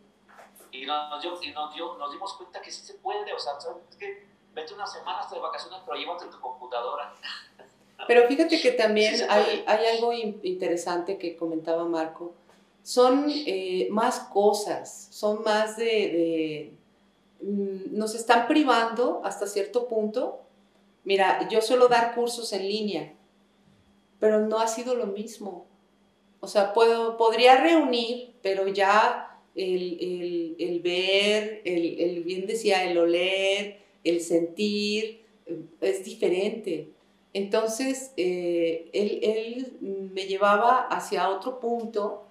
Y, 0.70 0.86
nos, 0.86 1.20
dio, 1.20 1.36
y 1.42 1.50
nos, 1.50 1.74
dio, 1.74 1.96
nos 1.96 2.12
dimos 2.12 2.34
cuenta 2.34 2.60
que 2.60 2.70
sí 2.70 2.84
se 2.84 2.94
puede, 2.94 3.32
o 3.32 3.38
sea, 3.38 3.58
¿sabes? 3.58 3.82
es 3.90 3.96
que 3.96 4.26
vete 4.52 4.74
unas 4.74 4.92
semanas 4.92 5.28
de 5.30 5.40
vacaciones, 5.40 5.80
pero 5.84 5.98
llévate 5.98 6.26
tu 6.26 6.40
computadora. 6.40 7.12
Pero 8.06 8.28
fíjate 8.28 8.60
que 8.60 8.72
también 8.72 9.14
hay, 9.28 9.64
hay, 9.66 9.86
algo 9.86 10.12
interesante 10.12 11.18
que 11.18 11.36
comentaba 11.36 11.84
Marco. 11.86 12.34
Son 12.86 13.26
eh, 13.28 13.88
más 13.90 14.20
cosas, 14.20 15.08
son 15.10 15.42
más 15.42 15.76
de, 15.76 16.70
mm, 17.40 17.98
Nos 17.98 18.14
están 18.14 18.46
privando 18.46 19.22
hasta 19.24 19.48
cierto 19.48 19.88
punto. 19.88 20.42
Mira, 21.02 21.48
yo 21.48 21.60
suelo 21.60 21.88
dar 21.88 22.14
cursos 22.14 22.52
en 22.52 22.68
línea, 22.68 23.12
pero 24.20 24.46
no 24.46 24.60
ha 24.60 24.68
sido 24.68 24.94
lo 24.94 25.08
mismo. 25.08 25.66
O 26.38 26.46
sea, 26.46 26.72
puedo, 26.72 27.16
podría 27.16 27.56
reunir, 27.56 28.34
pero 28.40 28.68
ya 28.68 29.36
el, 29.56 29.98
el, 30.00 30.56
el 30.60 30.80
ver, 30.80 31.62
el, 31.64 31.98
el, 31.98 32.22
bien 32.22 32.46
decía, 32.46 32.84
el 32.84 32.96
oler, 32.98 33.80
el 34.04 34.20
sentir 34.20 35.24
es 35.80 36.04
diferente. 36.04 36.90
Entonces, 37.32 38.12
eh, 38.16 38.90
él, 38.92 39.76
me 40.14 40.26
llevaba 40.26 40.86
hacia 40.86 41.28
otro 41.30 41.58
punto 41.58 42.25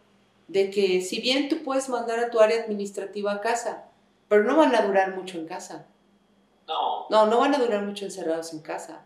de 0.47 0.69
que 0.69 1.01
si 1.01 1.21
bien 1.21 1.49
tú 1.49 1.63
puedes 1.63 1.89
mandar 1.89 2.19
a 2.19 2.29
tu 2.29 2.39
área 2.39 2.63
administrativa 2.63 3.33
a 3.33 3.41
casa, 3.41 3.85
pero 4.27 4.43
no 4.43 4.55
van 4.55 4.75
a 4.75 4.81
durar 4.81 5.15
mucho 5.15 5.37
en 5.37 5.47
casa. 5.47 5.87
No. 6.67 7.07
No, 7.09 7.27
no 7.27 7.39
van 7.39 7.55
a 7.55 7.59
durar 7.59 7.83
mucho 7.83 8.05
encerrados 8.05 8.53
en 8.53 8.61
casa. 8.61 9.05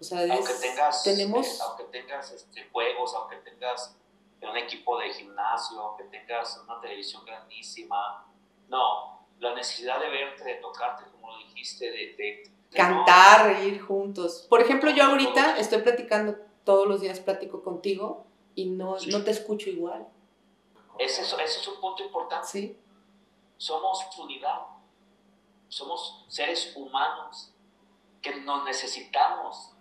O 0.00 0.04
sea, 0.04 0.20
aunque 0.20 0.52
tengas, 0.60 1.02
tenemos... 1.02 1.46
Eh, 1.46 1.62
aunque 1.66 1.84
tengas 1.84 2.32
este, 2.32 2.68
juegos, 2.70 3.14
aunque 3.14 3.36
tengas 3.36 3.96
un 4.42 4.56
equipo 4.56 4.98
de 4.98 5.12
gimnasio, 5.12 5.80
aunque 5.80 6.04
tengas 6.04 6.60
una 6.64 6.80
televisión 6.80 7.24
grandísima, 7.24 8.26
no, 8.68 9.26
la 9.40 9.54
necesidad 9.54 10.00
de 10.00 10.08
verte, 10.08 10.44
de 10.44 10.54
tocarte, 10.56 11.04
como 11.10 11.32
lo 11.32 11.38
dijiste, 11.38 11.90
de, 11.90 12.50
cantar, 12.70 13.46
reír 13.46 13.80
juntos. 13.80 14.46
Por 14.48 14.60
ejemplo, 14.60 14.90
yo 14.90 15.04
ahorita 15.04 15.58
estoy 15.58 15.82
platicando, 15.82 16.36
todos 16.64 16.88
los 16.88 17.00
días 17.00 17.20
platico 17.20 17.62
contigo 17.62 18.26
y 18.54 18.66
no, 18.66 18.96
no 19.10 19.24
te 19.24 19.30
escucho 19.30 19.70
igual. 19.70 20.06
Ese 20.98 21.22
es, 21.22 21.32
ese 21.32 21.60
es 21.60 21.68
un 21.68 21.80
punto 21.80 22.02
importante. 22.02 22.46
Sí. 22.46 22.78
Somos 23.56 24.06
unidad, 24.18 24.60
somos 25.68 26.24
seres 26.28 26.72
humanos 26.76 27.52
que 28.20 28.36
nos 28.36 28.64
necesitamos, 28.64 29.72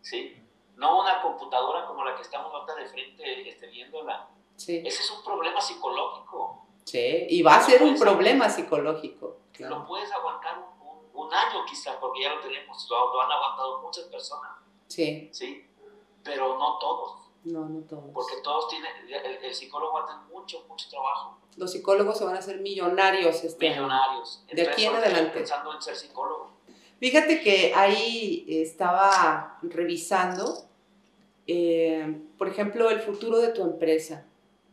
¿sí? 0.00 0.42
No 0.76 1.00
una 1.00 1.22
computadora 1.22 1.86
como 1.86 2.04
la 2.04 2.14
que 2.16 2.22
estamos 2.22 2.52
ahorita 2.52 2.74
de 2.74 2.86
frente 2.86 3.48
este, 3.48 3.66
viéndola. 3.68 4.28
Sí. 4.56 4.82
Ese 4.84 5.02
es 5.02 5.10
un 5.10 5.24
problema 5.24 5.60
psicológico. 5.60 6.66
Sí, 6.84 7.26
y 7.28 7.42
va 7.42 7.56
a 7.56 7.62
ser 7.62 7.82
un 7.82 7.98
problema 7.98 8.48
psicológico. 8.48 9.38
Lo 9.58 9.86
puedes 9.86 10.10
aguantar 10.12 10.58
un, 10.58 11.10
un, 11.14 11.34
año 11.34 11.64
quizás, 11.66 11.96
porque 11.96 12.22
ya 12.22 12.34
lo 12.34 12.40
tenemos, 12.40 12.86
lo, 12.90 13.22
han 13.22 13.32
aguantado 13.32 13.80
muchas 13.82 14.04
personas. 14.04 14.52
Sí. 14.86 15.28
Sí, 15.32 15.66
pero 16.22 16.58
no 16.58 16.78
todos. 16.78 17.25
No, 17.46 17.68
no 17.68 17.80
todos. 17.82 18.10
Porque 18.12 18.34
todos 18.42 18.68
tienen, 18.68 18.90
el, 19.40 19.54
psicólogo 19.54 19.94
va 19.94 20.02
a 20.02 20.06
tener 20.06 20.22
mucho, 20.32 20.64
mucho 20.68 20.88
trabajo. 20.88 21.38
Los 21.56 21.70
psicólogos 21.70 22.18
se 22.18 22.24
van 22.24 22.34
a 22.34 22.40
hacer 22.40 22.58
millonarios 22.58 23.44
este 23.44 23.70
Millonarios. 23.70 24.44
De 24.52 24.62
aquí 24.62 24.84
en 24.84 24.96
adelante. 24.96 25.30
Pensando 25.32 25.72
en 25.72 25.80
ser 25.80 25.94
psicólogo. 25.94 26.50
Fíjate 26.98 27.40
que 27.40 27.72
ahí 27.76 28.44
estaba 28.48 29.58
revisando, 29.62 30.64
eh, 31.46 32.20
por 32.36 32.48
ejemplo, 32.48 32.90
el 32.90 33.00
futuro 33.00 33.38
de 33.38 33.48
tu 33.48 33.62
empresa. 33.62 34.26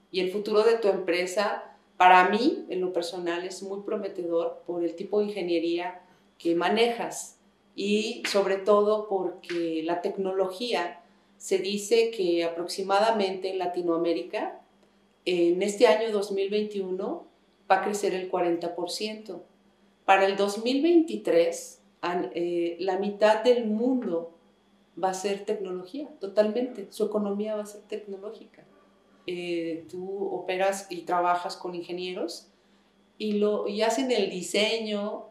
Y 0.10 0.22
el 0.22 0.32
futuro 0.32 0.64
de 0.64 0.78
tu 0.78 0.88
empresa 0.88 1.76
para 1.98 2.28
mí, 2.30 2.66
en 2.70 2.82
lo 2.82 2.92
personal, 2.92 3.46
es 3.46 3.62
muy 3.62 3.82
prometedor 3.82 4.64
por 4.66 4.84
el 4.84 4.96
tipo 4.96 5.20
de 5.20 5.26
ingeniería 5.26 6.02
que 6.40 6.56
manejas 6.56 7.38
y 7.76 8.24
sobre 8.28 8.58
todo 8.58 9.08
porque 9.08 9.84
la 9.84 10.02
tecnología 10.02 11.03
se 11.44 11.58
dice 11.58 12.10
que 12.10 12.46
aproximadamente 12.46 13.50
en 13.50 13.60
Latinoamérica, 13.60 14.62
en 15.26 15.62
este 15.62 15.88
año 15.88 16.10
2021, 16.14 17.28
va 17.70 17.76
a 17.76 17.84
crecer 17.84 18.14
el 18.14 18.32
40%. 18.32 19.42
Para 20.06 20.26
el 20.26 20.38
2023 20.38 21.82
eh, 22.34 22.78
la 22.80 22.98
mitad 22.98 23.44
del 23.44 23.66
mundo 23.66 24.38
va 25.02 25.10
a 25.10 25.14
ser 25.14 25.44
tecnología, 25.44 26.08
totalmente. 26.22 26.88
Su 26.92 27.08
economía 27.08 27.58
va 27.58 27.64
a 27.64 27.66
ser 27.66 27.82
tecnológica. 27.82 28.64
Eh, 29.28 29.86
tú 29.90 30.26
operas 30.28 30.88
y 30.90 31.02
trabajas 31.02 31.58
con 31.58 31.76
ingenieros 31.76 32.54
y, 33.18 33.34
lo, 33.34 33.68
y 33.68 33.82
hacen 33.82 34.12
el 34.12 34.30
diseño, 34.30 35.26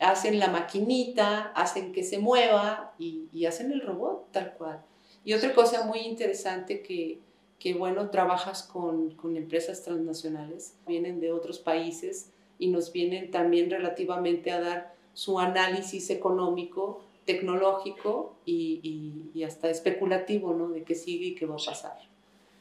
hacen 0.00 0.40
la 0.40 0.48
maquinita, 0.48 1.52
hacen 1.54 1.92
que 1.92 2.02
se 2.02 2.18
mueva 2.18 2.96
y, 2.98 3.28
y 3.32 3.46
hacen 3.46 3.70
el 3.70 3.80
robot 3.80 4.32
tal 4.32 4.54
cual. 4.54 4.84
Y 5.24 5.34
otra 5.34 5.54
cosa 5.54 5.84
muy 5.84 6.00
interesante 6.00 6.82
que, 6.82 7.20
que 7.58 7.74
bueno, 7.74 8.10
trabajas 8.10 8.62
con, 8.62 9.14
con, 9.14 9.36
empresas 9.36 9.82
transnacionales, 9.82 10.76
vienen 10.86 11.20
de 11.20 11.32
otros 11.32 11.58
países 11.58 12.30
y 12.58 12.68
nos 12.68 12.92
vienen 12.92 13.30
también 13.30 13.70
relativamente 13.70 14.50
a 14.50 14.60
dar 14.60 14.94
su 15.14 15.38
análisis 15.38 16.10
económico, 16.10 17.04
tecnológico 17.24 18.34
y, 18.44 18.80
y, 18.82 19.38
y 19.38 19.44
hasta 19.44 19.70
especulativo, 19.70 20.54
¿no? 20.54 20.70
De 20.70 20.82
qué 20.82 20.94
sigue 20.94 21.26
y 21.26 21.34
qué 21.34 21.46
va 21.46 21.54
a 21.54 21.64
pasar. 21.64 21.98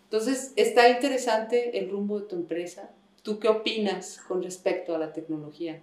Entonces, 0.03 0.53
está 0.55 0.89
interesante 0.89 1.79
el 1.79 1.89
rumbo 1.89 2.19
de 2.19 2.27
tu 2.27 2.35
empresa. 2.35 2.91
¿Tú 3.23 3.39
qué 3.39 3.47
opinas 3.47 4.19
con 4.27 4.43
respecto 4.43 4.93
a 4.93 4.97
la 4.97 5.13
tecnología? 5.13 5.81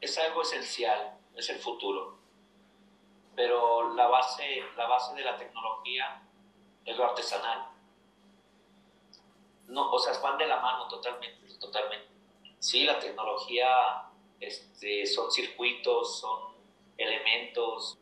Es 0.00 0.18
algo 0.18 0.42
esencial, 0.42 1.18
es 1.36 1.50
el 1.50 1.58
futuro. 1.58 2.21
Pero 3.34 3.94
la 3.94 4.06
base, 4.08 4.62
la 4.76 4.86
base 4.86 5.14
de 5.14 5.22
la 5.22 5.36
tecnología 5.36 6.22
es 6.84 6.96
lo 6.96 7.04
artesanal 7.04 7.72
no, 9.72 9.90
o 9.90 9.98
sea, 9.98 10.12
van 10.20 10.38
de 10.38 10.46
la 10.46 10.60
mano 10.60 10.86
totalmente, 10.86 11.58
totalmente. 11.58 12.08
Sí, 12.58 12.84
la 12.84 12.98
tecnología 12.98 14.04
este, 14.38 15.06
son 15.06 15.30
circuitos, 15.30 16.20
son 16.20 16.54
elementos, 16.96 17.98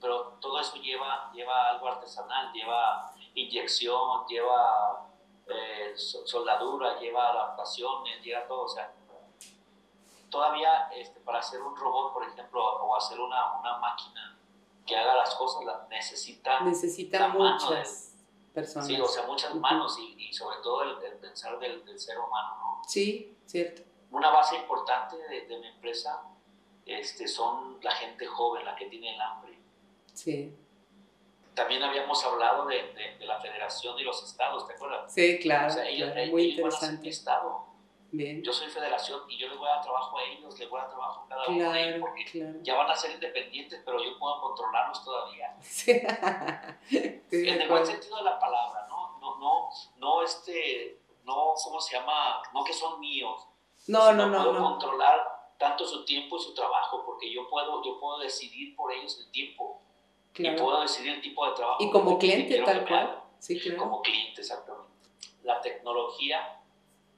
pero 0.00 0.38
todo 0.40 0.60
eso 0.60 0.76
lleva, 0.76 1.30
lleva 1.32 1.70
algo 1.70 1.88
artesanal, 1.88 2.52
lleva 2.52 3.12
inyección, 3.34 4.26
lleva 4.28 5.08
eh, 5.46 5.92
soldadura, 5.96 6.98
lleva 7.00 7.30
adaptaciones, 7.30 8.22
lleva 8.22 8.46
todo, 8.46 8.62
o 8.62 8.68
sea, 8.68 8.92
todavía 10.30 10.88
este, 10.94 11.20
para 11.20 11.38
hacer 11.38 11.60
un 11.60 11.76
robot, 11.76 12.12
por 12.12 12.24
ejemplo, 12.24 12.64
o 12.64 12.96
hacer 12.96 13.20
una, 13.20 13.58
una 13.58 13.78
máquina 13.78 14.31
que 14.86 14.96
haga 14.96 15.16
las 15.16 15.34
cosas, 15.34 15.62
necesita, 15.88 16.60
necesita 16.60 17.28
muchas 17.28 18.14
personas. 18.52 18.86
Sí, 18.86 19.00
o 19.00 19.06
sea, 19.06 19.26
muchas 19.26 19.54
manos 19.54 19.98
y, 19.98 20.28
y 20.28 20.32
sobre 20.32 20.56
todo 20.62 20.82
el, 20.82 21.04
el 21.04 21.18
pensar 21.18 21.58
del, 21.58 21.84
del, 21.84 21.98
ser 21.98 22.18
humano, 22.18 22.56
¿no? 22.58 22.82
Sí, 22.86 23.36
cierto. 23.46 23.82
Una 24.10 24.30
base 24.30 24.56
importante 24.56 25.16
de, 25.16 25.46
de, 25.46 25.58
mi 25.58 25.66
empresa 25.68 26.22
este, 26.84 27.28
son 27.28 27.78
la 27.82 27.92
gente 27.92 28.26
joven, 28.26 28.64
la 28.64 28.76
que 28.76 28.86
tiene 28.86 29.14
el 29.14 29.20
hambre. 29.20 29.58
Sí. 30.12 30.54
También 31.54 31.82
habíamos 31.82 32.22
hablado 32.24 32.66
de, 32.66 33.16
de 33.18 33.26
la 33.26 33.40
federación 33.40 33.98
y 33.98 34.02
los 34.02 34.22
estados, 34.22 34.66
¿te 34.66 34.74
acuerdas? 34.74 35.12
Sí, 35.12 35.38
claro. 35.40 35.68
O 35.68 35.70
sea, 35.70 35.88
ellos, 35.88 36.10
claro. 36.12 36.30
Muy 36.30 36.42
ellos 36.42 36.56
interesante. 36.58 37.08
estado. 37.08 37.71
Bien. 38.12 38.42
Yo 38.42 38.52
soy 38.52 38.68
federación 38.68 39.22
y 39.26 39.38
yo 39.38 39.48
les 39.48 39.56
voy 39.56 39.66
a 39.66 39.72
dar 39.72 39.82
trabajo 39.82 40.18
a 40.18 40.22
ellos, 40.24 40.58
les 40.58 40.68
voy 40.68 40.78
a 40.78 40.82
dar 40.82 40.90
trabajo 40.90 41.22
a 41.22 41.28
cada 41.28 41.44
claro, 41.44 41.58
uno 41.58 41.72
de 41.72 41.88
ellos 41.88 42.00
porque 42.00 42.24
claro. 42.26 42.58
ya 42.62 42.76
van 42.76 42.90
a 42.90 42.94
ser 42.94 43.12
independientes, 43.12 43.80
pero 43.86 44.04
yo 44.04 44.18
puedo 44.18 44.38
controlarlos 44.42 45.02
todavía. 45.02 45.56
Sí. 45.62 47.48
en 47.48 47.62
el 47.62 47.68
buen 47.68 47.86
sentido 47.86 48.18
de 48.18 48.24
la 48.24 48.38
palabra, 48.38 48.86
¿no? 48.88 49.18
No, 49.18 49.38
no, 49.38 49.70
no, 49.96 50.22
este, 50.22 51.00
no, 51.24 51.54
¿cómo 51.64 51.80
se 51.80 51.96
llama? 51.96 52.42
No 52.52 52.62
que 52.62 52.74
son 52.74 53.00
míos. 53.00 53.46
No, 53.86 54.12
no, 54.12 54.26
no. 54.26 54.44
Puedo 54.44 54.52
no. 54.58 54.70
controlar 54.72 55.54
tanto 55.58 55.86
su 55.86 56.04
tiempo 56.04 56.36
y 56.36 56.40
su 56.40 56.52
trabajo 56.52 57.02
porque 57.06 57.32
yo 57.32 57.48
puedo, 57.48 57.82
yo 57.82 57.98
puedo 57.98 58.18
decidir 58.18 58.76
por 58.76 58.92
ellos 58.92 59.18
el 59.24 59.30
tiempo. 59.30 59.80
Claro. 60.34 60.56
Y 60.56 60.60
puedo 60.60 60.82
decidir 60.82 61.14
el 61.14 61.22
tipo 61.22 61.46
de 61.48 61.54
trabajo. 61.54 61.82
Y 61.82 61.90
como 61.90 62.18
cliente, 62.18 62.62
tal 62.62 62.86
cual. 62.86 63.22
Sí, 63.38 63.58
claro. 63.58 63.78
Como 63.78 64.02
cliente, 64.02 64.42
exactamente. 64.42 65.08
La 65.42 65.60
tecnología, 65.62 66.60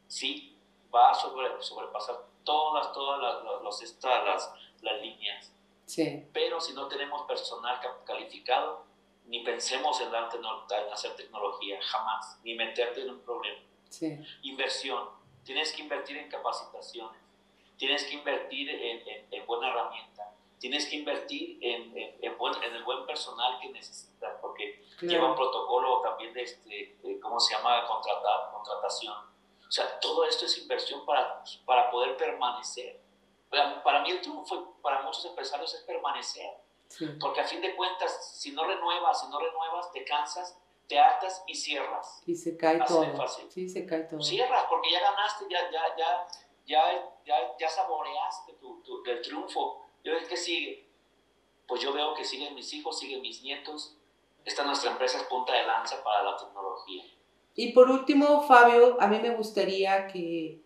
sí, 0.07 0.54
va 0.95 1.11
a 1.11 1.15
sobre, 1.15 1.61
sobrepasar 1.63 2.17
todas, 2.45 2.93
todas 2.93 3.21
las, 3.21 3.63
las, 3.63 3.83
estas, 3.83 4.25
las, 4.25 4.55
las 4.83 5.01
líneas. 5.01 5.53
Sí. 5.87 6.27
Pero 6.33 6.61
si 6.61 6.73
no 6.73 6.89
tenemos 6.89 7.23
personal 7.23 7.81
calificado, 8.05 8.85
ni 9.27 9.41
pensemos 9.41 10.01
en, 10.01 10.11
dar, 10.11 10.31
en 10.35 10.93
hacer 10.93 11.17
tecnología, 11.17 11.79
jamás, 11.83 12.39
ni 12.45 12.55
meterte 12.55 13.03
en 13.03 13.11
un 13.11 13.21
problema. 13.21 13.61
Sí. 13.89 14.19
Inversión. 14.43 15.09
Tienes 15.45 15.73
que 15.73 15.83
invertir 15.83 16.17
en 16.17 16.29
capacitaciones, 16.31 17.21
tienes 17.77 18.05
que 18.05 18.15
invertir 18.15 18.71
en, 18.71 19.09
en, 19.09 19.27
en 19.31 19.47
buena 19.47 19.69
herramienta, 19.69 20.33
tienes 20.59 20.87
que 20.89 20.97
invertir 20.97 21.59
en, 21.61 21.93
en, 22.21 22.39
buen, 22.39 22.55
en, 22.63 22.75
el 22.75 22.83
buen 22.83 23.05
personal 23.05 23.61
que 23.61 23.69
necesitas, 23.69 24.39
porque 24.41 24.83
claro. 24.97 25.13
lleva 25.13 25.29
un 25.31 25.37
protocolo 25.37 26.01
también 26.01 26.33
de, 26.33 26.43
este, 26.43 26.97
de, 27.03 27.21
¿cómo 27.21 27.39
se 27.39 27.55
llama?, 27.55 27.87
contratar, 27.87 28.51
contratación. 28.53 29.34
O 29.75 29.77
sea, 29.77 29.99
todo 29.99 30.25
esto 30.25 30.47
es 30.47 30.57
inversión 30.59 31.05
para, 31.05 31.43
para 31.67 31.91
poder 31.91 32.17
permanecer. 32.17 33.01
Para, 33.51 33.83
para 33.83 34.03
mí 34.03 34.11
el 34.13 34.21
triunfo, 34.21 34.77
para 34.81 35.03
muchos 35.03 35.25
empresarios, 35.25 35.75
es 35.75 35.81
permanecer. 35.81 36.49
Sí. 36.87 37.09
Porque 37.21 37.41
a 37.41 37.45
fin 37.45 37.61
de 37.61 37.75
cuentas, 37.75 38.39
si 38.39 38.53
no 38.53 38.65
renuevas, 38.65 39.21
si 39.21 39.27
no 39.27 39.41
renuevas, 39.41 39.91
te 39.91 40.05
cansas, 40.05 40.57
te 40.87 40.97
hartas 40.97 41.43
y 41.49 41.57
cierras. 41.57 42.23
Y 42.25 42.37
se 42.37 42.57
cae 42.57 42.81
Así 42.81 42.95
todo. 42.95 43.17
fácil. 43.17 43.51
Sí, 43.51 43.69
se 43.69 43.85
cae 43.85 44.05
todo. 44.05 44.23
Cierras 44.23 44.65
porque 44.69 44.93
ya 44.93 45.01
ganaste, 45.01 45.47
ya, 45.51 45.69
ya, 45.73 45.97
ya, 45.97 46.29
ya, 46.67 47.11
ya, 47.25 47.57
ya 47.59 47.69
saboreaste 47.69 48.53
tu, 48.61 48.81
tu, 48.83 49.03
el 49.05 49.23
triunfo. 49.23 49.87
Yo 50.05 50.13
ves 50.13 50.29
que 50.29 50.37
sigue. 50.37 50.89
Pues 51.67 51.81
yo 51.81 51.93
veo 51.93 52.15
que 52.15 52.23
siguen 52.25 52.55
mis 52.55 52.73
hijos, 52.75 52.97
siguen 52.97 53.23
mis 53.23 53.43
nietos. 53.43 53.97
Esta 54.45 54.63
nuestra 54.63 54.93
empresa 54.93 55.19
es 55.19 55.25
punta 55.25 55.53
de 55.53 55.65
lanza 55.65 56.05
para 56.05 56.23
la 56.23 56.37
tecnología. 56.37 57.03
Y 57.55 57.73
por 57.73 57.91
último, 57.91 58.43
Fabio, 58.43 59.01
a 59.01 59.07
mí 59.07 59.19
me 59.23 59.35
gustaría 59.35 60.09
que, 60.09 60.61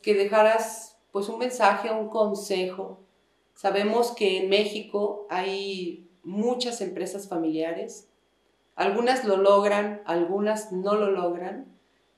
que 0.00 0.14
dejaras 0.14 0.98
pues 1.10 1.28
un 1.28 1.38
mensaje, 1.38 1.90
un 1.90 2.08
consejo. 2.08 3.00
Sabemos 3.54 4.12
que 4.12 4.38
en 4.38 4.48
México 4.48 5.26
hay 5.28 6.08
muchas 6.22 6.80
empresas 6.80 7.28
familiares. 7.28 8.08
Algunas 8.76 9.24
lo 9.24 9.36
logran, 9.36 10.02
algunas 10.06 10.70
no 10.72 10.94
lo 10.94 11.10
logran. 11.10 11.66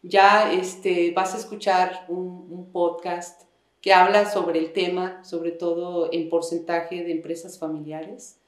Ya 0.02 0.52
este, 0.52 1.12
vas 1.12 1.34
a 1.34 1.38
escuchar 1.38 2.04
un, 2.08 2.48
un 2.50 2.70
podcast 2.70 3.42
que 3.80 3.94
habla 3.94 4.30
sobre 4.30 4.58
el 4.58 4.72
tema, 4.72 5.24
sobre 5.24 5.52
todo 5.52 6.12
en 6.12 6.28
porcentaje 6.28 7.02
de 7.02 7.12
empresas 7.12 7.58
familiares. 7.58 8.38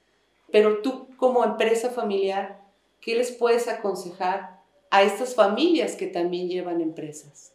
Pero 0.53 0.83
tú 0.83 1.09
como 1.17 1.43
empresa 1.43 1.91
familiar, 1.91 2.63
¿qué 3.01 3.17
les 3.17 3.33
puedes 3.33 3.67
aconsejar 3.67 4.54
a 4.95 5.03
estas 5.03 5.35
familias 5.35 5.97
que 5.97 6.07
también 6.07 6.49
llevan 6.49 6.81
empresas? 6.81 7.53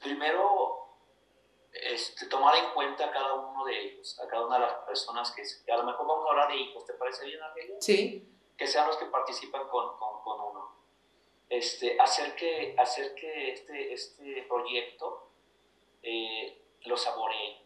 Primero, 0.00 0.98
este, 1.72 2.26
tomar 2.26 2.56
en 2.56 2.74
cuenta 2.74 3.04
a 3.04 3.12
cada 3.12 3.34
uno 3.34 3.64
de 3.64 3.80
ellos, 3.80 4.18
a 4.18 4.26
cada 4.26 4.44
una 4.44 4.58
de 4.58 4.66
las 4.66 4.74
personas 4.84 5.30
que, 5.30 5.42
a 5.72 5.76
lo 5.76 5.84
mejor 5.84 6.08
vamos 6.08 6.26
a 6.26 6.30
hablar 6.32 6.48
de 6.48 6.56
hijos, 6.56 6.84
¿te 6.84 6.94
parece 6.94 7.24
bien, 7.26 7.40
Argelia? 7.40 7.76
Sí. 7.78 8.28
Que 8.58 8.66
sean 8.66 8.88
los 8.88 8.96
que 8.96 9.06
participan 9.06 9.68
con, 9.68 9.96
con, 9.96 10.22
con 10.24 10.40
uno. 10.40 10.74
Este, 11.48 12.00
hacer 12.00 12.34
que, 12.34 12.74
hacer 12.76 13.14
que 13.14 13.52
este, 13.52 13.92
este 13.92 14.42
proyecto 14.48 15.28
eh, 16.02 16.64
lo 16.80 16.96
saboree 16.96 17.62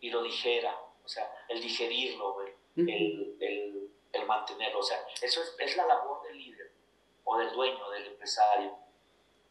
y 0.00 0.08
lo 0.08 0.22
digera, 0.22 0.80
o 1.04 1.08
sea, 1.08 1.30
el 1.50 1.60
digerirlo, 1.60 2.40
el, 2.40 2.48
uh 2.48 2.86
-huh. 2.86 2.94
el, 2.94 3.36
el, 3.40 3.90
el, 4.12 4.26
mantenerlo, 4.26 4.78
o 4.78 4.82
sea, 4.82 5.06
eso 5.20 5.42
es, 5.42 5.56
es 5.58 5.76
la 5.76 5.86
labor 5.86 6.22
del 6.22 6.38
líder 6.38 6.53
o 7.24 7.38
del 7.38 7.52
dueño, 7.52 7.90
del 7.90 8.06
empresario, 8.08 8.76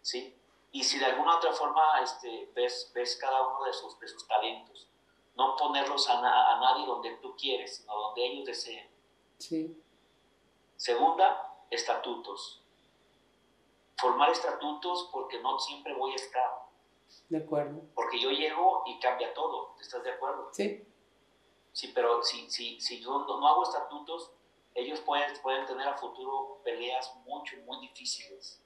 ¿sí? 0.02 0.40
Y 0.72 0.84
si 0.84 0.98
de 0.98 1.06
alguna 1.06 1.38
otra 1.38 1.52
forma 1.54 2.02
este, 2.02 2.52
ves, 2.56 2.92
ves 2.96 3.18
cada 3.18 3.48
uno 3.48 3.64
de 3.66 3.74
sus, 3.74 4.00
de 4.00 4.08
sus 4.08 4.28
talentos, 4.28 4.88
no 5.36 5.56
ponerlos 5.56 6.10
a, 6.10 6.22
na, 6.22 6.54
a 6.54 6.60
nadie 6.60 6.86
donde 6.86 7.12
tú 7.18 7.36
quieres, 7.36 7.78
sino 7.78 7.94
donde 7.94 8.26
ellos 8.26 8.46
deseen. 8.46 8.90
Sí. 9.38 9.84
Segunda, 10.76 11.56
estatutos. 11.70 12.62
Formar 13.98 14.30
estatutos 14.30 15.10
porque 15.12 15.40
no 15.42 15.60
siempre 15.60 15.94
voy 15.94 16.14
a 16.14 16.16
estar. 16.16 16.64
De 17.30 17.38
acuerdo. 17.38 17.82
Porque 17.94 18.20
yo 18.20 18.32
llego 18.32 18.84
y 18.86 19.00
cambia 19.00 19.34
todo. 19.34 19.76
¿Estás 19.80 20.04
de 20.04 20.12
acuerdo? 20.12 20.50
Sí. 20.52 20.88
Sí, 21.72 21.92
pero 21.94 22.22
si, 22.24 22.50
si, 22.50 22.80
si 22.80 23.02
yo 23.02 23.20
no, 23.20 23.40
no 23.40 23.48
hago 23.48 23.64
estatutos, 23.64 24.32
ellos 24.76 25.00
pueden, 25.02 25.32
pueden 25.42 25.66
tener 25.66 25.88
a 25.88 25.98
futuro 25.98 26.62
peleas 26.64 27.16
mucho, 27.26 27.58
muy 27.66 27.80
difíciles. 27.80 28.62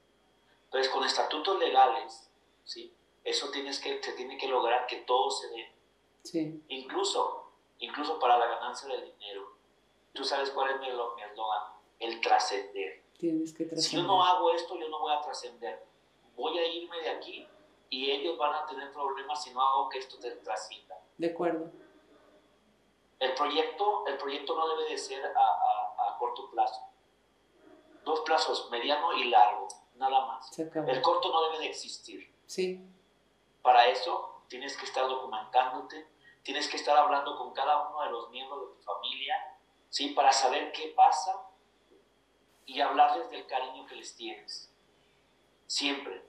Entonces, 0.65 0.91
con 0.91 1.04
estatutos 1.04 1.60
legales, 1.60 2.30
¿sí? 2.63 2.93
eso 3.28 3.50
tienes 3.52 3.80
que, 3.80 4.02
se 4.02 4.13
tiene 4.13 4.38
que 4.38 4.48
lograr 4.48 4.88
que 4.88 4.98
todo 4.98 5.30
se 5.30 5.50
dé. 5.50 5.72
Sí. 6.24 6.63
Incluso, 6.70 7.52
incluso 7.80 8.20
para 8.20 8.38
la 8.38 8.48
ganancia 8.48 8.88
del 8.88 9.04
dinero. 9.04 9.52
¿Tú 10.13 10.24
sabes 10.24 10.50
cuál 10.52 10.72
es 10.72 10.80
mi 10.80 10.88
eslogan? 10.88 11.74
El 12.00 12.22
trascender. 12.22 13.04
Tienes 13.17 13.54
que 13.54 13.65
trascender. 13.65 13.84
Si 13.84 13.96
yo 13.98 14.04
no 14.04 14.24
hago 14.24 14.52
esto, 14.52 14.78
yo 14.78 14.88
no 14.88 15.00
voy 15.00 15.13
a 15.13 15.22
trascender. 15.22 15.86
Voy 16.36 16.58
a 16.58 16.67
irme 16.67 17.02
de 17.02 17.10
aquí 17.10 17.48
y 17.89 18.12
ellos 18.12 18.38
van 18.38 18.54
a 18.54 18.65
tener 18.65 18.91
problemas 18.93 19.43
si 19.43 19.52
no 19.52 19.62
hago 19.62 19.89
que 19.89 20.00
esto 20.00 20.17
te 20.20 20.32
trascienda. 20.32 20.98
De 21.17 21.28
acuerdo. 21.28 21.70
El 23.20 23.34
proyecto, 23.34 24.06
el 24.08 24.17
proyecto 24.17 24.56
no 24.56 24.67
debe 24.70 24.91
de 24.91 24.98
ser 24.98 25.26
a, 25.26 25.30
a, 25.30 25.87
corto 26.18 26.50
plazo. 26.50 26.82
Dos 28.04 28.22
plazos, 28.22 28.70
mediano 28.72 29.14
y 29.14 29.26
largo, 29.26 29.68
nada 29.96 30.26
más. 30.26 30.58
El 30.58 31.02
corto 31.02 31.32
no 31.32 31.44
debe 31.50 31.60
de 31.60 31.70
existir. 31.70 32.34
Sí. 32.46 32.86
Para 33.62 33.88
eso 33.88 34.44
tienes 34.48 34.78
que 34.78 34.86
estar 34.86 35.08
documentándote, 35.08 36.08
tienes 36.44 36.70
que 36.70 36.78
estar 36.78 36.98
hablando 36.98 37.38
con 37.38 37.54
cada 37.54 37.90
uno 37.90 38.04
de 38.04 38.12
los 38.12 38.30
miembros 38.30 38.62
de 38.62 38.76
tu 38.76 38.82
familia, 38.82 39.60
¿sí? 39.90 40.10
Para 40.10 40.32
saber 40.32 40.72
qué 40.72 40.94
pasa 40.96 41.48
y 42.66 42.80
hablarles 42.80 43.30
del 43.30 43.46
cariño 43.46 43.86
que 43.86 43.96
les 43.96 44.16
tienes. 44.16 44.74
Siempre. 45.66 46.26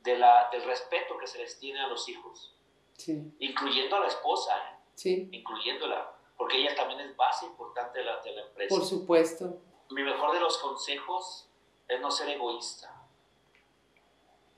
De 0.00 0.18
la, 0.18 0.48
del 0.50 0.64
respeto 0.64 1.18
que 1.18 1.26
se 1.26 1.38
les 1.38 1.58
tiene 1.58 1.80
a 1.80 1.86
los 1.86 2.08
hijos. 2.08 2.56
Sí. 2.94 3.32
Incluyendo 3.38 3.96
a 3.96 4.00
la 4.00 4.06
esposa, 4.06 4.56
¿eh? 4.56 4.76
sí. 4.94 5.28
incluyéndola, 5.30 6.17
porque 6.38 6.58
ella 6.58 6.74
también 6.74 7.00
es 7.00 7.14
base 7.16 7.44
importante 7.44 7.98
de 7.98 8.04
la, 8.04 8.22
de 8.22 8.32
la 8.32 8.42
empresa. 8.42 8.74
Por 8.74 8.84
supuesto. 8.84 9.60
Mi 9.90 10.02
mejor 10.02 10.32
de 10.32 10.40
los 10.40 10.56
consejos 10.58 11.50
es 11.86 12.00
no 12.00 12.10
ser 12.10 12.30
egoísta. 12.30 12.94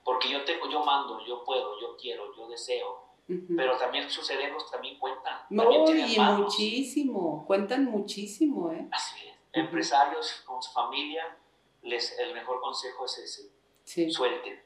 Porque 0.05 0.29
yo 0.29 0.45
tengo, 0.45 0.69
yo 0.69 0.85
mando, 0.85 1.25
yo 1.27 1.43
puedo, 1.43 1.81
yo 1.81 1.97
quiero, 1.97 2.37
yo 2.37 2.49
deseo. 2.49 3.11
Pero 3.57 3.77
también 3.77 4.11
sus 4.11 4.27
cerebros 4.27 4.69
también 4.73 4.99
cuentan. 4.99 5.43
No, 5.51 5.89
y 5.89 6.19
muchísimo, 6.19 7.45
cuentan 7.47 7.85
muchísimo, 7.85 8.73
¿eh? 8.73 8.89
Así 8.91 9.29
es. 9.29 9.37
Empresarios 9.53 10.43
con 10.45 10.61
su 10.61 10.73
familia, 10.73 11.39
les, 11.83 12.19
el 12.19 12.35
mejor 12.35 12.61
consejo 12.61 13.05
es 13.05 13.19
ese. 13.19 13.53
Sí. 13.85 14.11
Suelten. 14.11 14.61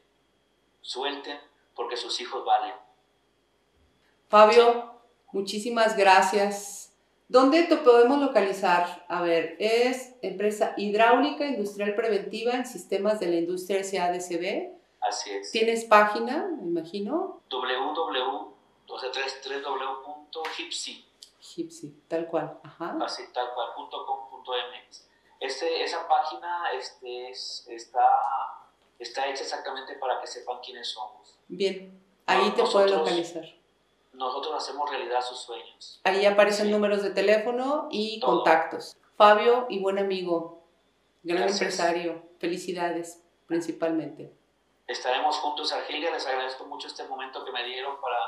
Suelten 0.81 1.39
porque 1.75 1.97
sus 1.99 2.19
hijos 2.23 2.43
valen. 2.43 2.75
Fabio, 4.31 4.95
Muchísimas 5.35 5.97
gracias. 5.97 6.84
¿Dónde 7.29 7.63
te 7.65 7.79
podemos 7.79 8.21
localizar? 8.21 9.07
A 9.09 9.23
ver, 9.23 9.57
es 9.59 10.15
empresa 10.21 10.75
hidráulica 10.77 11.47
industrial 11.47 11.95
preventiva 11.95 12.53
en 12.53 12.67
sistemas 12.67 13.19
de 13.19 13.29
la 13.29 13.37
industria 13.37 13.83
SADCB. 13.83 14.75
Así 15.01 15.31
es. 15.31 15.51
¿Tienes 15.51 15.87
página, 15.87 16.47
me 16.61 16.69
imagino? 16.69 17.41
www, 17.51 18.55
o 18.89 18.99
sea, 18.99 19.11
www.hipsi. 19.65 21.07
tal 22.09 22.27
cual. 22.27 22.59
Ajá. 22.63 22.99
Así, 23.03 23.23
tal 23.33 23.55
cual, 23.55 23.71
.com.mx. 23.75 25.09
Este, 25.41 25.83
esa 25.83 26.07
página 26.07 26.73
este, 26.73 27.31
es, 27.31 27.67
está, 27.71 28.07
está 28.99 29.29
hecha 29.29 29.43
exactamente 29.43 29.95
para 29.95 30.21
que 30.21 30.27
sepan 30.27 30.59
quiénes 30.63 30.89
somos. 30.89 31.39
Bien, 31.49 31.99
ahí 32.27 32.51
te 32.51 32.65
pueden 32.65 32.91
localizar 32.91 33.64
nosotros 34.15 34.55
hacemos 34.57 34.89
realidad 34.91 35.21
sus 35.23 35.41
sueños. 35.41 36.01
Ahí 36.05 36.25
aparecen 36.27 36.71
números 36.71 37.03
de 37.03 37.11
teléfono 37.11 37.89
y 37.91 38.21
contactos. 38.21 38.97
Fabio 39.17 39.67
y 39.69 39.81
buen 39.81 39.99
amigo, 39.99 40.63
gran 41.23 41.49
empresario, 41.49 42.23
felicidades 42.39 43.21
principalmente. 43.47 44.33
Estaremos 44.87 45.37
juntos, 45.37 45.73
Argelia, 45.73 46.11
les 46.11 46.27
agradezco 46.27 46.67
mucho 46.67 46.89
este 46.89 47.05
momento 47.05 47.45
que 47.45 47.53
me 47.53 47.65
dieron 47.65 47.97
para, 48.01 48.19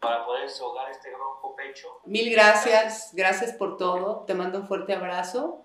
para 0.00 0.26
poder 0.26 0.42
desahogar 0.42 0.90
este 0.90 1.10
ronco 1.10 1.54
pecho. 1.56 2.00
Mil 2.04 2.30
gracias, 2.30 3.10
gracias 3.14 3.52
por 3.52 3.76
todo, 3.76 4.24
te 4.26 4.34
mando 4.34 4.58
un 4.58 4.66
fuerte 4.66 4.94
abrazo. 4.94 5.64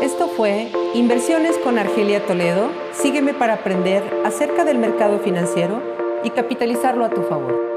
Esto 0.00 0.28
fue 0.28 0.70
Inversiones 0.94 1.58
con 1.58 1.78
Argelia 1.78 2.24
Toledo. 2.24 2.70
Sígueme 2.92 3.34
para 3.34 3.54
aprender 3.54 4.22
acerca 4.24 4.64
del 4.64 4.78
mercado 4.78 5.18
financiero 5.18 5.82
y 6.22 6.30
capitalizarlo 6.30 7.04
a 7.04 7.10
tu 7.10 7.22
favor. 7.22 7.67